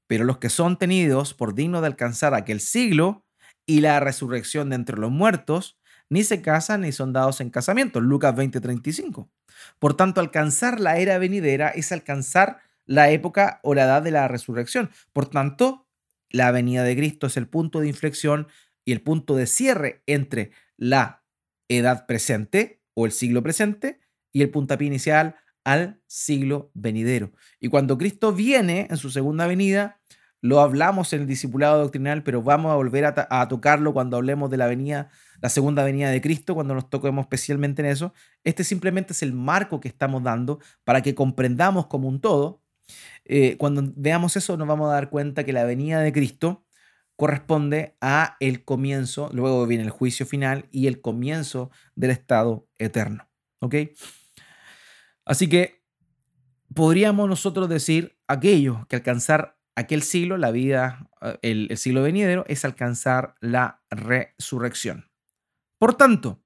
[0.06, 3.26] Pero los que son tenidos por dignos de alcanzar aquel siglo
[3.66, 8.00] y la resurrección de entre los muertos, ni se casan ni son dados en casamiento.
[8.00, 9.32] Lucas 20:35.
[9.80, 14.28] Por tanto, alcanzar la era venidera es alcanzar la época o la edad de la
[14.28, 14.92] resurrección.
[15.14, 15.85] Por tanto,
[16.30, 18.48] la venida de Cristo es el punto de inflexión
[18.84, 21.24] y el punto de cierre entre la
[21.68, 24.00] edad presente o el siglo presente
[24.32, 27.32] y el puntapié inicial al siglo venidero.
[27.60, 30.00] Y cuando Cristo viene en su segunda venida,
[30.42, 34.58] lo hablamos en el discipulado doctrinal, pero vamos a volver a, tocarlo cuando hablemos de
[34.58, 35.10] la venida,
[35.42, 38.14] la segunda venida de Cristo, cuando nos toquemos especialmente en eso.
[38.44, 42.62] Este simplemente es el marco que estamos dando para que comprendamos como un todo.
[43.26, 46.66] Eh, cuando veamos eso, nos vamos a dar cuenta que la venida de Cristo
[47.16, 53.30] corresponde a el comienzo, luego viene el juicio final y el comienzo del estado eterno.
[53.60, 53.76] ¿Ok?
[55.26, 55.82] Así que
[56.74, 62.46] podríamos nosotros decir aquello que alcanzar aquel siglo, la vida, eh, el, el siglo venidero,
[62.48, 65.10] es alcanzar la resurrección.
[65.80, 66.44] Por tanto,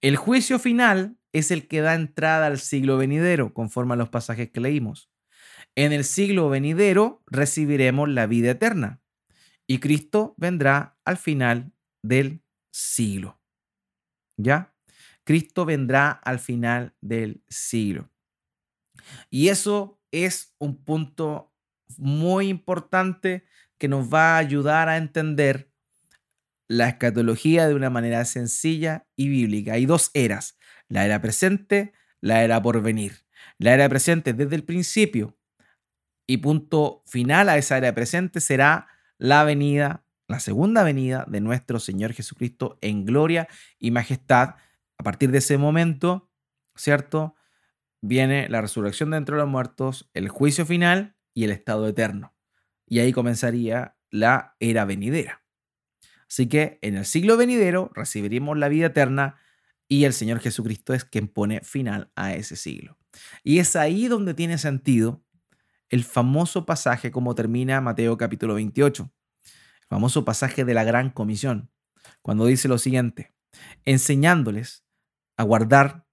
[0.00, 4.50] el juicio final es el que da entrada al siglo venidero, conforme a los pasajes
[4.50, 5.10] que leímos.
[5.76, 9.02] En el siglo venidero recibiremos la vida eterna
[9.66, 11.72] y Cristo vendrá al final
[12.02, 13.40] del siglo.
[14.36, 14.74] ¿Ya?
[15.24, 18.10] Cristo vendrá al final del siglo.
[19.30, 21.52] Y eso es un punto
[21.96, 23.44] muy importante
[23.78, 25.72] que nos va a ayudar a entender
[26.68, 29.74] la escatología de una manera sencilla y bíblica.
[29.74, 30.56] Hay dos eras,
[30.88, 33.26] la era presente, la era por venir.
[33.58, 35.36] La era presente desde el principio
[36.26, 41.78] y punto final a esa era presente será la venida, la segunda venida de nuestro
[41.78, 43.48] Señor Jesucristo en gloria
[43.78, 44.56] y majestad.
[44.96, 46.30] A partir de ese momento,
[46.76, 47.34] ¿cierto?
[48.06, 52.34] viene la resurrección de entre los muertos, el juicio final y el estado eterno.
[52.86, 55.42] Y ahí comenzaría la era venidera.
[56.28, 59.36] Así que en el siglo venidero recibiremos la vida eterna
[59.88, 62.98] y el Señor Jesucristo es quien pone final a ese siglo.
[63.42, 65.23] Y es ahí donde tiene sentido
[65.94, 69.12] el famoso pasaje como termina Mateo capítulo 28,
[69.44, 71.70] el famoso pasaje de la gran comisión,
[72.20, 73.32] cuando dice lo siguiente,
[73.84, 74.84] enseñándoles
[75.36, 76.04] a guardar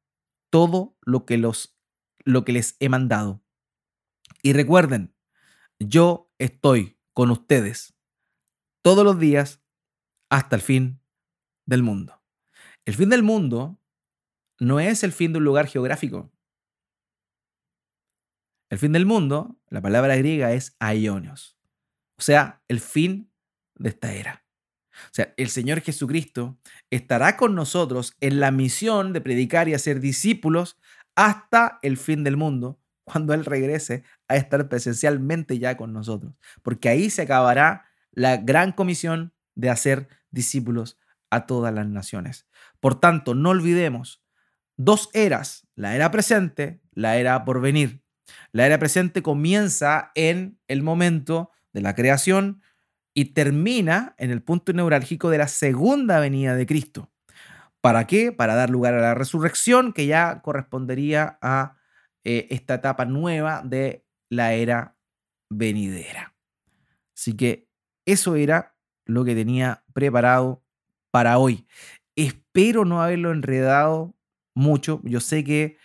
[0.52, 1.76] todo lo que los
[2.24, 3.44] lo que les he mandado.
[4.44, 5.16] Y recuerden,
[5.80, 7.96] yo estoy con ustedes
[8.84, 9.64] todos los días
[10.30, 11.02] hasta el fin
[11.66, 12.22] del mundo.
[12.86, 13.82] El fin del mundo
[14.60, 16.32] no es el fin de un lugar geográfico.
[18.72, 21.58] El fin del mundo, la palabra griega es aionios,
[22.18, 23.30] o sea, el fin
[23.76, 24.46] de esta era.
[24.92, 26.58] O sea, el Señor Jesucristo
[26.90, 30.80] estará con nosotros en la misión de predicar y hacer discípulos
[31.16, 36.34] hasta el fin del mundo, cuando Él regrese a estar presencialmente ya con nosotros.
[36.62, 40.98] Porque ahí se acabará la gran comisión de hacer discípulos
[41.30, 42.48] a todas las naciones.
[42.80, 44.24] Por tanto, no olvidemos
[44.78, 48.02] dos eras, la era presente, la era por venir.
[48.52, 52.62] La era presente comienza en el momento de la creación
[53.14, 57.12] y termina en el punto neurálgico de la segunda venida de Cristo.
[57.82, 58.32] ¿Para qué?
[58.32, 61.78] Para dar lugar a la resurrección que ya correspondería a
[62.24, 64.96] eh, esta etapa nueva de la era
[65.50, 66.36] venidera.
[67.16, 67.68] Así que
[68.06, 68.76] eso era
[69.06, 70.64] lo que tenía preparado
[71.12, 71.68] para hoy.
[72.16, 74.16] Espero no haberlo enredado
[74.54, 75.02] mucho.
[75.04, 75.78] Yo sé que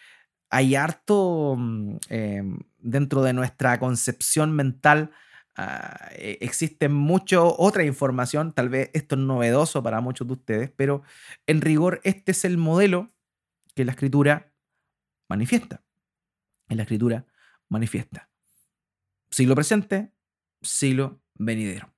[0.57, 5.11] hay harto mm, em, dentro de nuestra concepción mental
[5.59, 10.70] Ah, e, existe mucha otra información, tal vez esto es novedoso para muchos de ustedes,
[10.76, 11.02] pero
[11.46, 13.11] en rigor este es el modelo
[13.74, 14.52] que la escritura
[15.28, 15.82] manifiesta.
[16.68, 17.24] En la escritura
[17.68, 18.28] manifiesta.
[19.30, 20.12] Siglo presente,
[20.61, 21.90] siglo venidero.